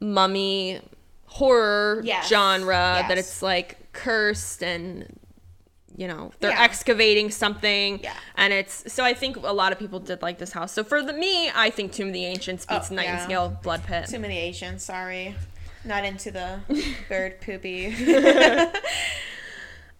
[0.00, 0.80] mummy
[1.26, 2.28] horror Yes.
[2.28, 5.18] genre that it's like cursed and
[5.96, 6.62] you know they're Yeah.
[6.62, 8.14] excavating something Yeah.
[8.36, 10.72] and it's so I think a lot of people did like this house.
[10.72, 13.14] So for the me, I think Tomb of the Ancients beats Oh, yeah.
[13.14, 14.06] Nightingale Blood Pit.
[14.08, 14.84] Tomb of the Ancients.
[14.84, 15.34] Sorry,
[15.84, 16.60] not into the
[17.08, 17.94] bird poopy.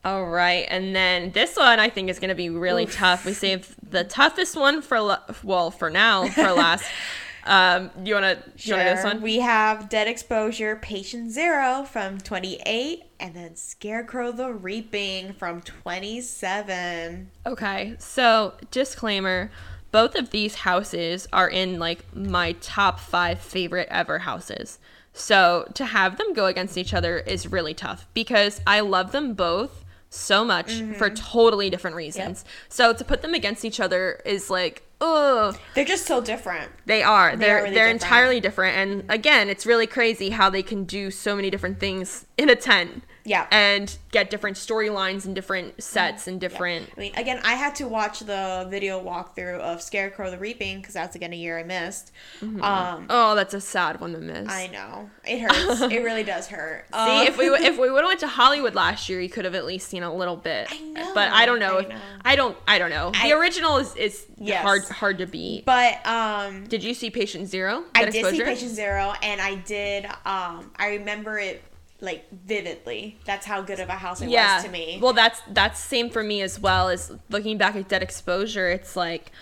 [0.05, 3.25] All right, and then this one I think is going to be really tough.
[3.27, 6.85] We saved the toughest one for la- well for now for last.
[7.45, 9.05] um, you want to you want to do this Sure.
[9.05, 9.21] one?
[9.23, 17.31] We have Dead Exposure Patient Zero from 28, and then Scarecrow the Reaping from 27.
[17.45, 19.51] Okay, so disclaimer
[19.91, 24.79] both of these houses are in like my top five favorite ever houses.
[25.19, 29.35] So to have them go against each other is really tough because I love them
[29.35, 30.95] both so much Mm-hmm.
[30.95, 32.45] for totally different reasons.
[32.69, 36.71] So to put them against each other is like, oh, They're just so different.
[36.87, 37.37] They are.
[37.37, 38.03] They are really they're different.
[38.03, 38.77] entirely different.
[38.79, 42.57] And again, it's really crazy how they can do so many different things in a
[42.57, 43.03] tent.
[43.29, 43.47] Yeah.
[43.51, 47.87] And get different storylines and different sets and different I mean, again, I had to
[47.87, 52.11] watch the video walkthrough of Scarecrow the Reaping because that's again a year I missed.
[52.43, 54.49] Um, Oh, that's a sad one to miss.
[54.49, 55.81] I know it hurts.
[55.83, 56.87] it really does hurt.
[56.93, 59.45] See, Um, if we if we would have went to Hollywood last year, you could
[59.45, 60.69] have at least seen a little bit.
[60.73, 61.77] I know, but I don't know.
[61.77, 61.97] I if, know.
[62.25, 62.57] I don't.
[62.67, 63.13] I don't know.
[63.15, 64.63] I- the original is is Yes.
[64.63, 65.65] hard hard to beat.
[65.65, 67.85] but um, did you see Patient Zero?
[67.95, 70.07] I did see Patient Zero, and I did.
[70.25, 71.63] Um, I remember it
[72.01, 73.19] like vividly.
[73.25, 74.57] That's how good of a house it Yeah.
[74.57, 74.99] was to me.
[75.01, 76.89] Well, that's that's same for me as well.
[76.89, 79.33] As looking back at Dead Exposure, it's like,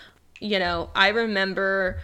[0.41, 2.01] you know, I remember.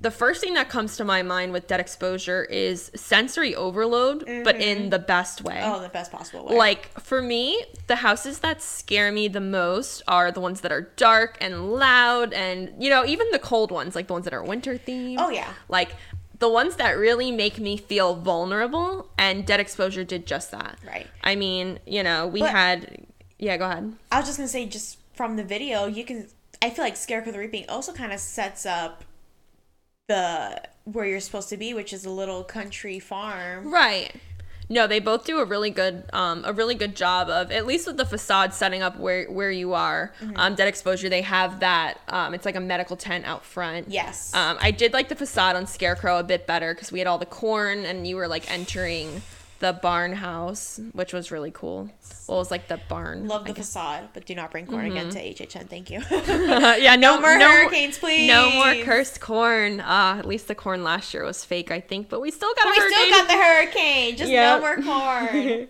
[0.00, 4.56] The first thing that comes to my mind with Dead Exposure is sensory overload, but
[4.56, 4.88] in mm-hmm.
[4.88, 5.60] the best way.
[5.62, 6.56] oh, the best possible way.
[6.56, 10.90] Like for me, the houses that scare me the most are the ones that are
[10.96, 14.42] dark and loud and you know, even the cold ones, like the ones that are
[14.42, 15.18] winter themed.
[15.20, 15.52] Oh, yeah.
[15.68, 15.94] Like
[16.42, 20.76] the ones that really make me feel vulnerable and Dead Exposure did just that.
[20.84, 21.06] Right.
[21.22, 23.06] I mean, you know, we But- had
[23.38, 23.92] yeah, go ahead.
[24.10, 26.26] I was just gonna say, just from the video, you can.
[26.60, 29.04] I feel like Scarecrow the Reaping also kind of sets up
[30.08, 33.72] the where you're supposed to be, which is a little country farm.
[33.72, 34.10] Right.
[34.72, 37.86] No, they both do a really good, um, a really good job of at least
[37.86, 40.14] with the facade setting up where where you are.
[40.22, 40.32] Mm-hmm.
[40.36, 42.00] Um, Dead Exposure, they have that.
[42.08, 43.90] Um, it's like a medical tent out front.
[43.90, 44.34] Yes.
[44.34, 47.18] Um, I did like the facade on Scarecrow a bit better because we had all
[47.18, 49.20] the corn and you were like entering
[49.62, 51.88] the barn house, which was really cool.
[52.26, 53.28] Well, it was like the barn.
[53.28, 55.68] Love the facade, but do not bring corn again to HHN.
[55.68, 56.02] Thank you.
[56.10, 58.26] yeah, no, no more no hurricanes, please.
[58.28, 59.80] No more cursed corn.
[59.80, 62.66] Uh, at least the corn last year was fake, I think, but we still got
[62.66, 62.98] we hurricane.
[62.98, 64.16] still got the hurricane.
[64.16, 64.56] Just Yeah.
[64.56, 65.68] no more corn.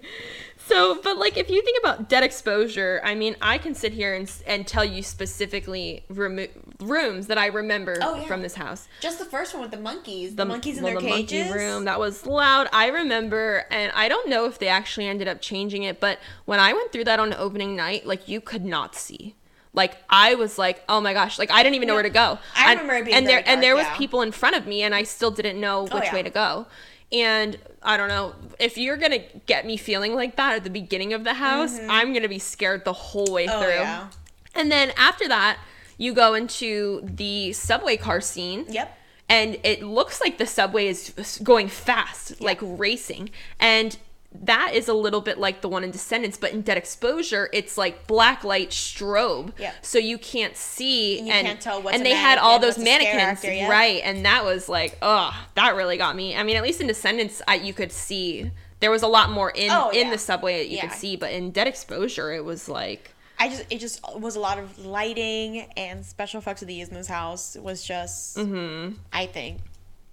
[0.66, 4.14] So, but like if you think about dead exposure, I mean, I can sit here
[4.14, 6.48] and, and tell you specifically remo-
[6.80, 8.26] rooms that I remember Oh, yeah.
[8.26, 8.88] from this house.
[9.00, 10.34] Just the first one with the monkeys.
[10.36, 11.52] The, monkeys in well, their the monkey cages.
[11.54, 12.68] room that was loud.
[12.72, 16.60] I remember, and I don't know if they actually ended up changing it, but when
[16.60, 19.34] I went through that on opening night, like you could not see.
[19.74, 22.38] Like I was like, oh my gosh, like I didn't even know where to go.
[22.54, 23.96] I and, remember it being and there very and there was yeah.
[23.96, 26.14] people in front of me, and I still didn't know oh, which Oh, yeah.
[26.14, 26.66] way to go.
[27.12, 31.12] And I don't know if you're gonna get me feeling like that at the beginning
[31.12, 31.78] of the house.
[31.88, 33.56] I'm gonna be scared the whole way Mm-hmm.
[33.58, 33.72] Oh, through.
[33.74, 34.08] yeah.
[34.54, 35.58] And then after that,
[35.98, 38.98] you go into the subway car scene Yep.
[39.28, 43.30] and it looks like the subway is going fast, like racing.
[43.60, 43.96] And
[44.44, 47.76] that is a little bit like the one in Descendants, but in Dead Exposure, it's
[47.78, 49.74] like black light strobe, Yep.
[49.84, 52.88] so you can't see, And you can't tell what's and they had all those what's
[52.88, 53.68] a scare mannequins, actor, yeah.
[53.70, 54.00] right?
[54.04, 56.34] And that was like, oh, that really got me.
[56.36, 59.50] I mean, at least in Descendants, I, you could see there was a lot more
[59.50, 60.10] in Oh, in yeah.
[60.10, 60.88] the subway that you Yeah.
[60.88, 63.10] could see, but in Dead Exposure, it was like.
[63.38, 66.90] I just it just was a lot of lighting and special effects that they used
[66.92, 69.58] in this house was just I think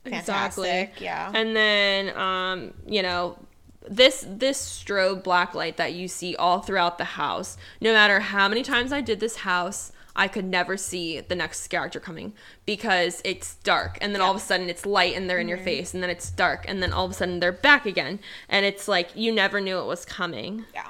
[0.03, 0.99] fantastic.
[0.99, 1.32] Yeah.
[1.34, 3.38] And then um, you know,
[3.87, 8.47] this this strobe black light that you see all throughout the house, no matter how
[8.47, 12.33] many times I did this house, I could never see the next character coming
[12.65, 15.57] because it's dark and then all of a sudden it's light and they're in your
[15.57, 15.65] mm-hmm.
[15.65, 18.19] face and then it's dark and then all of a sudden they're back again.
[18.49, 20.65] And it's like you never knew it was coming.
[20.73, 20.89] Yeah.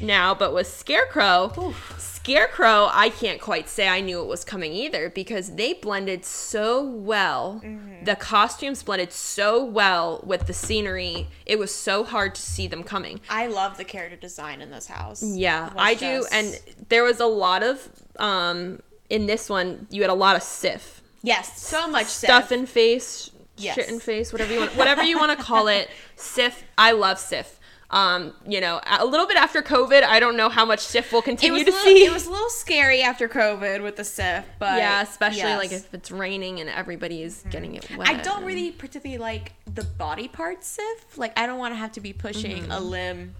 [0.00, 1.74] now, but with Scarecrow,
[2.22, 6.80] Scarecrow, I can't quite say I knew it was coming either because they blended so
[6.80, 7.60] well.
[7.64, 8.04] Mm-hmm.
[8.04, 11.26] The costumes blended so well with the scenery.
[11.46, 13.20] It was so hard to see them coming.
[13.28, 15.20] I love the character design in this house.
[15.24, 16.24] Yeah, I do.
[16.30, 17.88] And there was a lot of,
[18.20, 18.80] um,
[19.10, 21.02] in this one, you had a lot of Sif.
[21.24, 22.52] yes, so much Stuff Sif.
[22.58, 23.74] in face, Yes.
[23.74, 25.90] shit in face, whatever you want, whatever you want to call it.
[26.16, 27.58] Sif, I love Sif.
[27.92, 31.20] Um, you know, a little bit after COVID, I don't know how much Sif will
[31.20, 32.06] continue to little, see.
[32.06, 35.58] it was a little scary after COVID with the Sif, but yeah, especially yes.
[35.58, 38.08] like if it's raining and everybody is getting it wet.
[38.08, 41.18] I don't really particularly like the body part Sif.
[41.18, 43.34] Like I don't want to have to be pushing a limb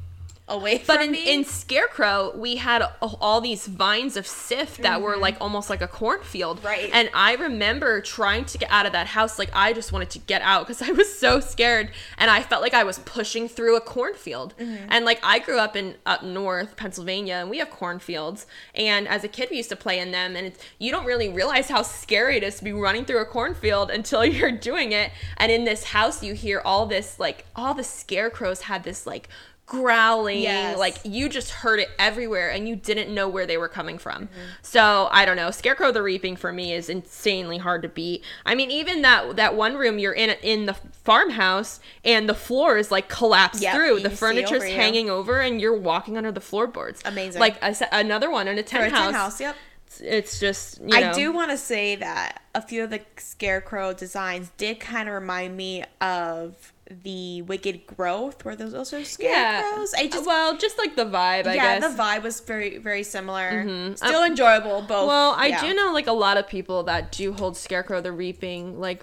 [0.52, 0.86] away Mm-hmm.
[0.86, 5.70] But in, in Scarecrow, we had all these vines of Sif that were like almost
[5.70, 6.58] like a cornfield.
[6.58, 6.66] Mm-hmm.
[6.66, 6.90] Right.
[6.92, 9.38] And I remember trying to get out of that house.
[9.38, 11.90] Like, I just wanted to get out because I was so scared.
[12.18, 14.54] And I felt like I was pushing through a cornfield.
[14.58, 14.86] Mm-hmm.
[14.88, 18.46] And like, I grew up in up north Pennsylvania and we have cornfields.
[18.74, 20.36] And as a kid, we used to play in them.
[20.36, 23.26] And it's, you don't really realize how scary it is to be running through a
[23.26, 25.12] cornfield until you're doing it.
[25.36, 29.28] And in this house, you hear all this, like, all the scarecrows had this, like,
[29.66, 30.76] growling Yes.
[30.76, 34.24] like you just heard it everywhere and you didn't know where they were coming from.
[34.24, 34.40] Mm-hmm.
[34.62, 38.22] So i don't know scarecrow the reaping for me is insanely hard to beat.
[38.44, 42.76] I mean even that that one room you're in in the farmhouse and the floor
[42.76, 44.00] is like collapsed Yep, through.
[44.00, 47.00] the furniture's over hanging over and you're walking under the floorboards.
[47.04, 47.40] Amazing.
[47.40, 49.56] like said, another one in a tent a house, house, yep.
[50.00, 53.92] it's just you know, I do want to say that a few of the scarecrow
[53.94, 59.94] designs did kind of remind me of the Wicked Growth, were those also scarecrows.
[59.94, 63.02] I just well just like the vibe i yeah, guess the vibe was very very
[63.02, 63.94] similar.
[63.96, 65.08] Still enjoyable both.
[65.08, 65.60] Well, I yeah.
[65.60, 68.78] do know like a lot of people that do hold Scarecrow the Reaping.
[68.80, 69.02] Like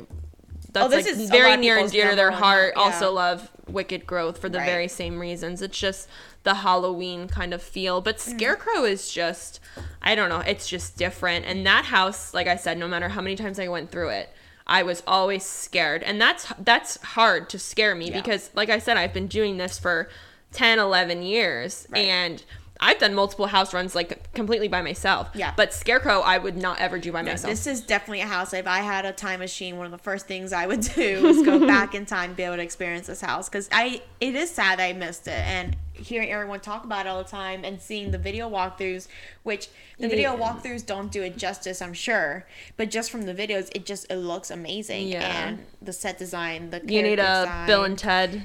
[0.72, 2.74] that's Oh, this like is very near and dear to their heart.
[2.76, 2.84] yeah.
[2.84, 4.65] Also love Wicked Growth for the Right.
[4.68, 5.62] very same reasons.
[5.62, 6.08] It's just
[6.44, 8.02] the Halloween kind of feel.
[8.02, 8.36] But Mm.
[8.36, 9.60] Scarecrow is just
[10.02, 11.46] I don't know, it's just different.
[11.46, 14.30] And that house, like I said, no matter how many times I went through it,
[14.69, 16.03] I was always scared.
[16.03, 18.21] And that's that's hard to scare me Yeah.
[18.21, 20.10] because like I said, I've been doing this for
[20.53, 22.43] 10, 11 years and
[22.82, 25.29] I've done multiple house runs like completely by myself.
[25.34, 25.53] Yeah.
[25.58, 27.51] But Scarecrow, I would not ever do by No, myself.
[27.51, 28.53] This is definitely a house.
[28.53, 31.45] If I had a time machine, one of the first things I would do is
[31.45, 33.49] go back in time, be able to experience this house.
[33.49, 37.22] Because I, it is sad I missed it, and hearing everyone talk about it all
[37.24, 39.08] the time, and seeing the video walkthroughs,
[39.44, 39.68] which
[40.00, 42.46] the video walkthroughs don't do it justice, I'm sure.
[42.78, 45.48] But just from the videos, it just it looks amazing, Yeah.
[45.48, 47.68] and the set design, the you need a design.
[47.68, 48.44] Bill and Ted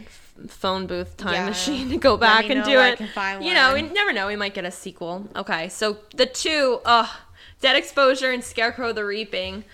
[0.49, 1.47] phone booth time Yeah.
[1.47, 3.01] machine to go back and do it.
[3.41, 4.27] You know, we never know.
[4.27, 5.29] We might get a sequel.
[5.37, 7.07] Okay, so the two, uh,
[7.61, 9.65] Dead Exposure and Scarecrow the Reaping.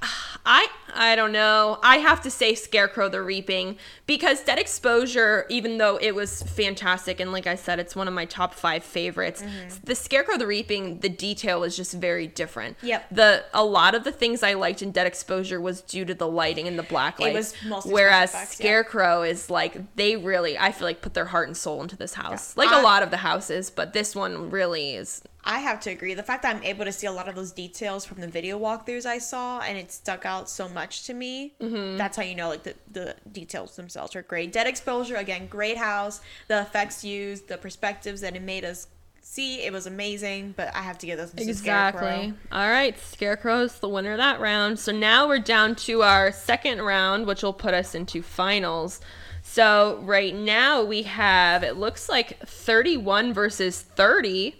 [0.46, 1.78] I I don't know.
[1.82, 7.20] I have to say Scarecrow the Reaping because Dead Exposure, even though it was fantastic
[7.20, 9.42] and like I said, it's one of my top five favorites.
[9.42, 9.84] Mm-hmm.
[9.84, 12.76] The Scarecrow the Reaping, the detail is just very different.
[12.82, 13.06] Yep.
[13.10, 16.28] The a lot of the things I liked in Dead Exposure was due to the
[16.28, 17.32] lighting and the black light.
[17.32, 18.64] It was mostly whereas effects, yeah.
[18.64, 22.14] Scarecrow is like they really I feel like put their heart and soul into this
[22.14, 22.54] house.
[22.56, 22.64] Yeah.
[22.64, 25.90] Like I- a lot of the houses, but this one really is I have to
[25.90, 26.14] agree.
[26.14, 28.58] The fact that I'm able to see a lot of those details from the video
[28.58, 31.96] walkthroughs I saw and it stuck out so much to me, Mm-hmm.
[31.96, 34.52] that's how you know like the, the details themselves are great.
[34.52, 36.20] Dead exposure, again, great house.
[36.48, 38.86] The effects used, the perspectives that it made us
[39.20, 40.54] see, it was amazing.
[40.56, 42.32] But I have to give this Exactly.
[42.52, 44.78] All right, Scarecrow's the winner of that round.
[44.78, 49.00] So now we're down to our second round, which will put us into finals.
[49.42, 54.56] So right now we have it looks like 31 versus 30,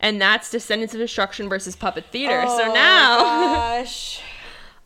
[0.00, 2.42] and that's Descendants of Destruction versus Puppet Theater.
[2.48, 3.18] so Oh, now
[3.82, 4.20] gosh.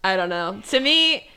[0.08, 0.60] I don't know.
[0.70, 1.28] To me,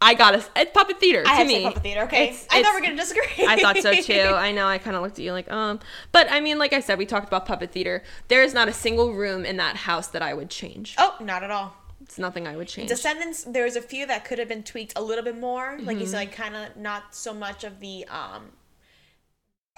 [0.00, 1.22] I got a it's Puppet Theater.
[1.26, 2.02] I to me, Puppet Theater.
[2.02, 3.46] Okay, It's- I thought it's- we're gonna disagree.
[3.46, 4.12] I thought so too.
[4.34, 4.66] I know.
[4.66, 5.80] I kind of looked at you like, um,
[6.12, 8.02] but I mean, like I said, we talked about puppet theater.
[8.28, 10.94] There is not a single room in that house that I would change.
[10.98, 11.74] oh, not at all.
[12.00, 12.88] It's nothing I would change.
[12.88, 15.76] Descendants, there's a few that could have been tweaked a little bit more.
[15.80, 16.10] Like you Mm-hmm.
[16.12, 18.52] said, like kind of not so much of the um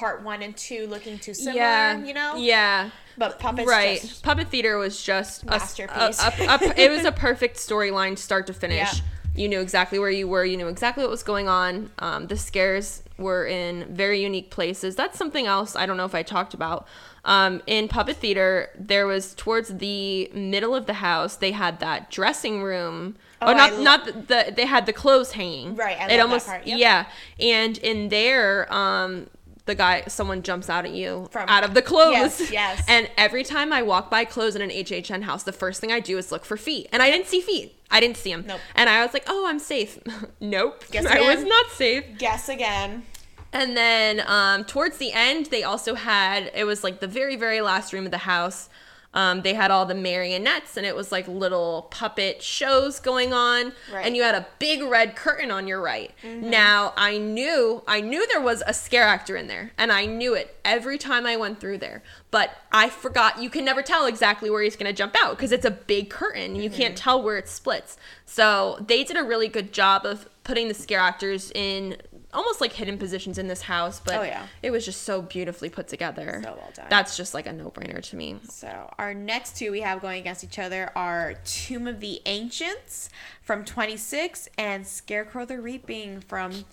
[0.00, 2.34] part one and two looking too similar, yeah, you know?
[2.36, 4.20] Yeah, But puppets right.
[4.22, 6.22] puppet theater was just a s- a- Masterpiece.
[6.22, 8.78] a- a- it was a perfect storyline, start to finish.
[8.94, 9.00] Yeah.
[9.36, 10.44] You knew exactly where you were.
[10.44, 11.90] You knew exactly what was going on.
[12.00, 14.96] Um, the scares were in very unique places.
[14.96, 15.76] That's something else.
[15.76, 16.86] I don't know if I talked about.
[17.24, 21.36] Um, in puppet theater, there was towards the middle of the house.
[21.36, 23.16] They had that dressing room.
[23.40, 24.52] Oh, Oh, not lo- not the, the.
[24.56, 25.76] They had the clothes hanging.
[25.76, 26.78] Right, I it love that almost part, yep.
[26.78, 27.06] yeah.
[27.38, 29.28] And in there, um,
[29.70, 32.40] the guy, someone jumps out at you From- out of the clothes.
[32.40, 32.84] Yes, yes.
[32.88, 36.00] And every time I walk by clothes in an HHN house, the first thing I
[36.00, 36.88] do is look for feet.
[36.92, 37.76] And I didn't see feet.
[37.90, 38.44] I didn't see them.
[38.46, 38.60] Nope.
[38.74, 39.98] And I was like, oh, I'm safe.
[40.40, 40.84] nope.
[40.90, 41.22] Guess again.
[41.22, 42.04] I was not safe.
[42.18, 43.04] Guess again.
[43.52, 47.60] And then um, towards the end, they also had, it was like the very, very
[47.60, 48.68] last room of the house.
[49.12, 53.72] Um, they had all the marionettes and it was like little puppet shows going on.
[53.92, 54.06] Right.
[54.06, 56.12] And you had a big red curtain on your right.
[56.22, 60.34] Now, I knew, I knew there was a scare actor in there and I knew
[60.34, 62.02] it every time I went through there.
[62.30, 65.50] But I forgot, you can never tell exactly where he's going to jump out because
[65.50, 66.54] it's a big curtain.
[66.54, 67.96] You can't tell where it splits.
[68.26, 71.96] So they did a really good job of putting the scare actors in
[72.32, 74.46] almost like hidden positions in this house, but Oh, yeah.
[74.62, 76.40] it was just so beautifully put together.
[76.44, 76.86] So well done.
[76.88, 78.36] That's just like a no brainer to me.
[78.48, 83.10] So our next two we have going against each other are Tomb of the Ancients
[83.42, 86.64] from 26 and Scarecrow the Reaping from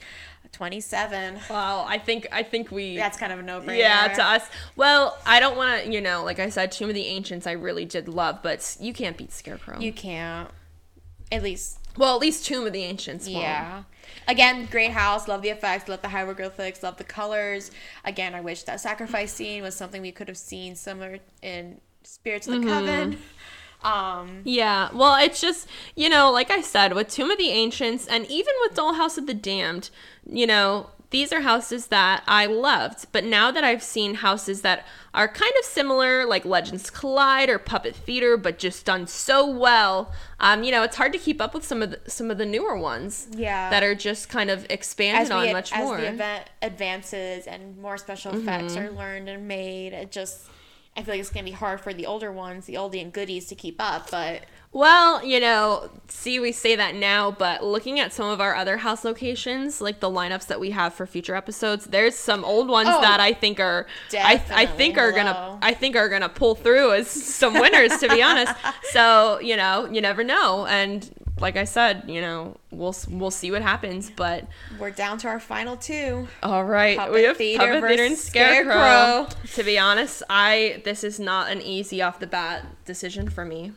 [0.53, 1.39] 27.
[1.49, 3.77] Well, I think I think we That's kind of a no-brainer.
[3.77, 4.47] Yeah, to us.
[4.75, 7.51] Well, I don't want to, you know, like I said, Tomb of the Ancients, I
[7.53, 9.79] really did love, but you can't beat Scarecrow.
[9.79, 10.49] You can't.
[11.31, 13.27] At least, well, at least Tomb of the Ancients.
[13.27, 13.41] won.
[13.41, 13.83] yeah.
[14.27, 15.27] Again, great house.
[15.27, 15.87] Love the effects.
[15.87, 16.83] Love the hieroglyphics.
[16.83, 17.71] Love the colors.
[18.03, 22.47] Again, I wish that sacrifice scene was something we could have seen somewhere in Spirits
[22.47, 22.69] of the Mm-hmm.
[22.69, 23.17] Coven.
[23.83, 28.07] Um, Yeah, well, it's just, you know, like I said, with Tomb of the Ancients
[28.07, 29.89] and even with Dollhouse of the Damned,
[30.29, 33.07] you know, these are houses that I loved.
[33.11, 37.57] But now that I've seen houses that are kind of similar, like Legends Collide or
[37.59, 41.53] Puppet Theater, but just done so well, um, you know, it's hard to keep up
[41.53, 43.27] with some of the, some of the newer ones.
[43.31, 43.69] Yeah.
[43.69, 45.97] That are just kind of expanded on we much as more.
[45.97, 48.85] the event advances and more special effects Mm-hmm.
[48.85, 50.47] are learned and made, it just
[50.97, 53.45] I feel like it's gonna be hard for the older ones, the oldie and goodies,
[53.47, 54.09] to keep up.
[54.11, 54.43] But
[54.73, 58.77] Well, you know, see, we say that now, but looking at some of our other
[58.77, 62.89] house locations, like the lineups that we have for future episodes, there's some old ones
[62.91, 65.23] Oh, that I think are, I, I think are Hello.
[65.23, 68.53] gonna, I think are gonna pull through as some winners, to be honest.
[68.91, 71.09] So you know, you never know, and
[71.39, 74.45] like I said, you know, we'll we'll see what happens, but
[74.79, 76.27] we're down to our final two.
[76.43, 78.73] all right, Puppet we have Theater Puppet Theater and Scarecrow.
[79.27, 79.27] Scarecrow.
[79.55, 83.73] To be honest, I this is not an easy off the bat decision for me.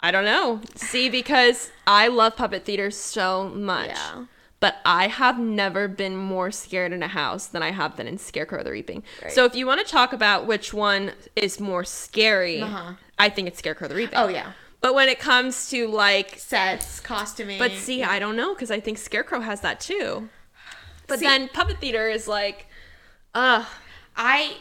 [0.00, 0.60] I don't know.
[0.76, 3.88] See, because I love puppet theater so much.
[3.88, 4.26] Yeah.
[4.60, 8.18] But I have never been more scared in a house than I have been in
[8.18, 9.02] Scarecrow the Reaping.
[9.22, 9.32] Right.
[9.32, 12.94] So if you want to talk about which one is more scary, Uh-huh.
[13.18, 14.18] I think it's Scarecrow the Reaping.
[14.18, 17.58] Oh yeah, But when it comes to like sets, costuming.
[17.58, 20.28] but see, I don't know because I think Scarecrow has that too.
[21.06, 22.66] But See- then puppet theater is like,
[23.34, 23.64] uh,
[24.16, 24.56] I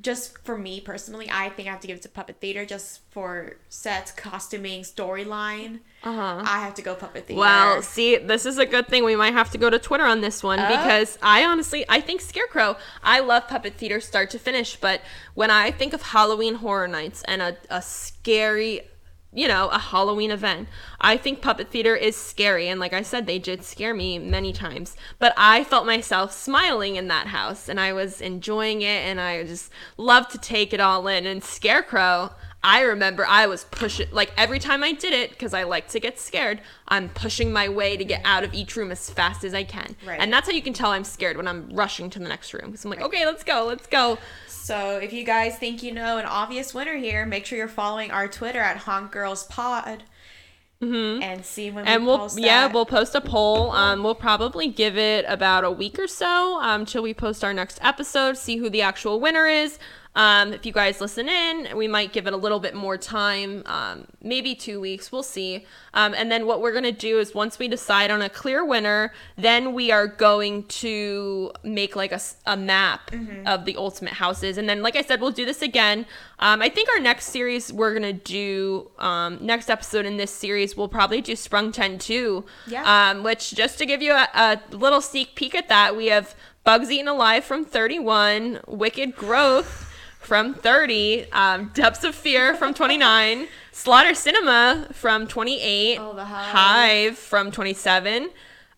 [0.00, 3.00] just for me personally, I think I have to give it to Puppet Theater just
[3.10, 5.80] for sets, costuming, storyline.
[6.02, 6.42] uh-huh.
[6.46, 7.38] I have to go Puppet Theater.
[7.40, 9.04] Well, see, this is a good thing.
[9.04, 10.66] We might have to go to Twitter on this one Oh.
[10.66, 12.76] because I honestly, I think Scarecrow.
[13.04, 15.02] I love puppet theater start to finish, but
[15.34, 18.80] when I think of Halloween Horror Nights and a, a scary,
[19.32, 20.68] you know, a Halloween event,
[21.00, 22.68] I think puppet theater is scary.
[22.68, 26.96] And like I said, they did scare me many times, but I felt myself smiling
[26.96, 30.80] in that house and I was enjoying it and I just loved to take it
[30.80, 31.26] all in.
[31.26, 32.34] And Scarecrow.
[32.64, 35.98] I remember I was pushing, like every time I did it, because I like to
[35.98, 39.52] get scared, I'm pushing my way to get out of each room as fast as
[39.52, 39.96] I can.
[40.06, 40.20] Right.
[40.20, 42.66] And that's how you can tell I'm scared when I'm rushing to the next room.
[42.66, 44.16] Because I'm like, okay, let's go, let's go.
[44.62, 48.12] So if you guys think you know an obvious winner here, make sure you're following
[48.12, 50.04] our Twitter at Haunt Girls Pod.
[50.80, 52.74] And see when And we we'll, post yeah, that.
[52.74, 53.70] we'll post a poll.
[53.72, 57.52] Um, we'll probably give it about a week or so um, till we post our
[57.54, 59.78] next episode, see who the actual winner is.
[60.14, 63.62] Um, if you guys listen in, we might give it a little bit more time,
[63.64, 65.10] um, maybe two weeks.
[65.10, 65.64] We'll see.
[65.94, 69.12] Um, and then what we're gonna do is once we decide on a clear winner,
[69.36, 73.10] then we are going to make like a, a map
[73.46, 74.58] of the ultimate houses.
[74.58, 76.04] And then, like I said, we'll do this again.
[76.38, 80.76] Um, I think our next series we're gonna do um, next episode in this series
[80.76, 82.44] we'll probably do Sprung Ten Two.
[82.66, 83.10] Yeah.
[83.10, 86.34] Um, which just to give you a, a little sneak peek at that, we have
[86.64, 89.91] Bugs Eaten Alive from 31, Wicked Growth
[90.22, 96.26] from 30, um, Depths of Fear from 29, Slaughter Cinema from 28, Oh, Hive.
[96.26, 98.30] Hive from 27.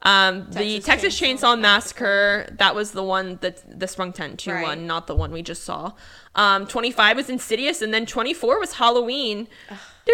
[0.06, 4.36] Um, the Texas Texas Chainsaw Chainsaw Massacre, that was the one that the Sprung 10
[4.36, 4.62] 2 Right.
[4.62, 5.92] one, not the one we just saw.
[6.34, 9.48] Um, 25 was Insidious, and then 24 was Halloween.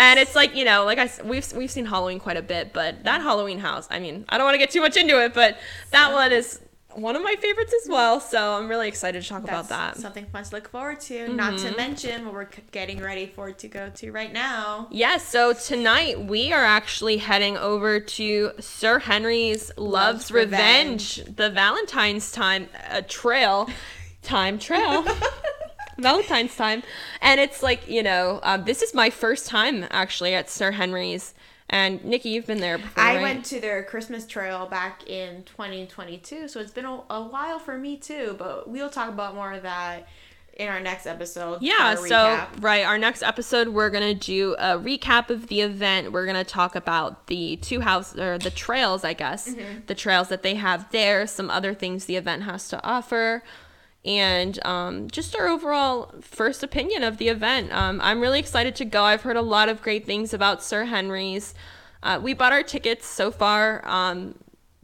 [0.00, 3.02] And it's like, you know, like I we've we've seen Halloween quite a bit, but
[3.02, 5.58] that Halloween house, I mean, I don't want to get too much into it, but
[5.90, 6.60] that one is
[6.98, 9.92] one of my favorites as well, so I'm really excited to talk about that.
[9.92, 10.02] Mm-hmm.
[10.02, 11.28] something fun to look forward to.
[11.28, 14.88] Not to mention what we're getting ready for to go to right now.
[14.90, 21.50] Yes, so tonight we are actually heading over to Sir Henry's Love's, Love's Revenge, the
[21.50, 23.68] Valentine's time uh, trail,
[24.22, 25.04] time trail.
[25.98, 26.82] Valentine's time.
[27.20, 31.34] And it's like, you know, um, this is my first time actually at Sir Henry's.
[31.70, 33.02] And Nikki, you've been there before.
[33.04, 33.22] I right?
[33.22, 37.76] went to their Christmas trail back in 2022, so it's been a, a while for
[37.76, 38.34] me too.
[38.38, 40.08] But we'll talk about more of that
[40.56, 41.62] in our next episode.
[41.62, 42.48] Yeah, so recap.
[42.62, 46.10] right, our next episode we're gonna do a recap of the event.
[46.10, 49.80] We're gonna talk about the two house or the trails, I guess, Mm-hmm.
[49.86, 53.44] the trails that they have there, some other things the event has to offer,
[54.04, 57.72] and um, just our overall first opinion of the event.
[57.72, 59.04] Um, I'm really excited to go.
[59.04, 61.54] I've heard a lot of great things about Sir Henry's.
[62.02, 63.86] Uh, we bought our tickets so far.
[63.86, 64.36] Um,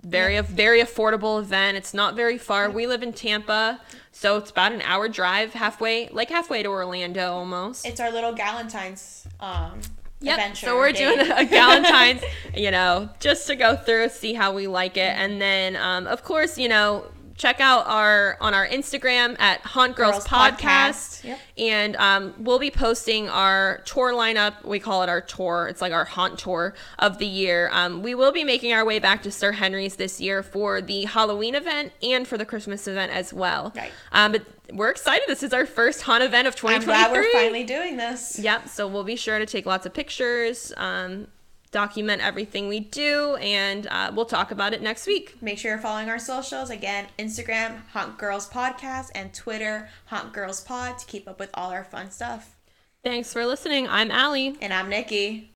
[0.03, 1.77] Very a very affordable event.
[1.77, 2.69] It's not very far.
[2.71, 3.81] We live in Tampa,
[4.13, 7.87] so it's about an hour drive, halfway, like halfway to Orlando almost.
[7.87, 9.81] It's our little Galentine's um
[10.21, 10.57] Yep.
[10.57, 12.23] So we're doing a Galentine's,
[12.57, 16.25] you know, just to go through, see how we like it, and then, um, of
[16.25, 17.05] course, you know,
[17.37, 21.25] check out our on our Instagram at Haunt Girls, Girls Podcast, Podcast.
[21.25, 21.39] Yep.
[21.59, 24.65] and um, we'll be posting our tour lineup.
[24.65, 25.67] We call it our tour.
[25.69, 27.71] It's like our haunt tour of the year.
[27.73, 31.05] Um, we will be making our way back to Sir Henry's this year for the
[31.05, 33.73] Halloween event and for the Christmas event as well.
[33.77, 33.93] Right.
[34.13, 35.25] Um, but we're excited.
[35.27, 36.95] This is our first haunt event of 2023.
[36.95, 38.39] I'm glad we're finally doing this.
[38.39, 38.69] Yep.
[38.69, 41.27] So we'll be sure to take lots of pictures, um,
[41.75, 45.37] document everything we do, and uh, we'll talk about it next week.
[45.43, 46.71] Make sure you're following our socials.
[46.71, 51.73] Again, Instagram, Haunt Girls Podcast, and Twitter, Haunt Girls Pod to keep up with all
[51.73, 52.55] our fun stuff.
[53.03, 53.89] Thanks for listening.
[53.89, 54.57] I'm Allie.
[54.63, 55.53] And I'm Nikki.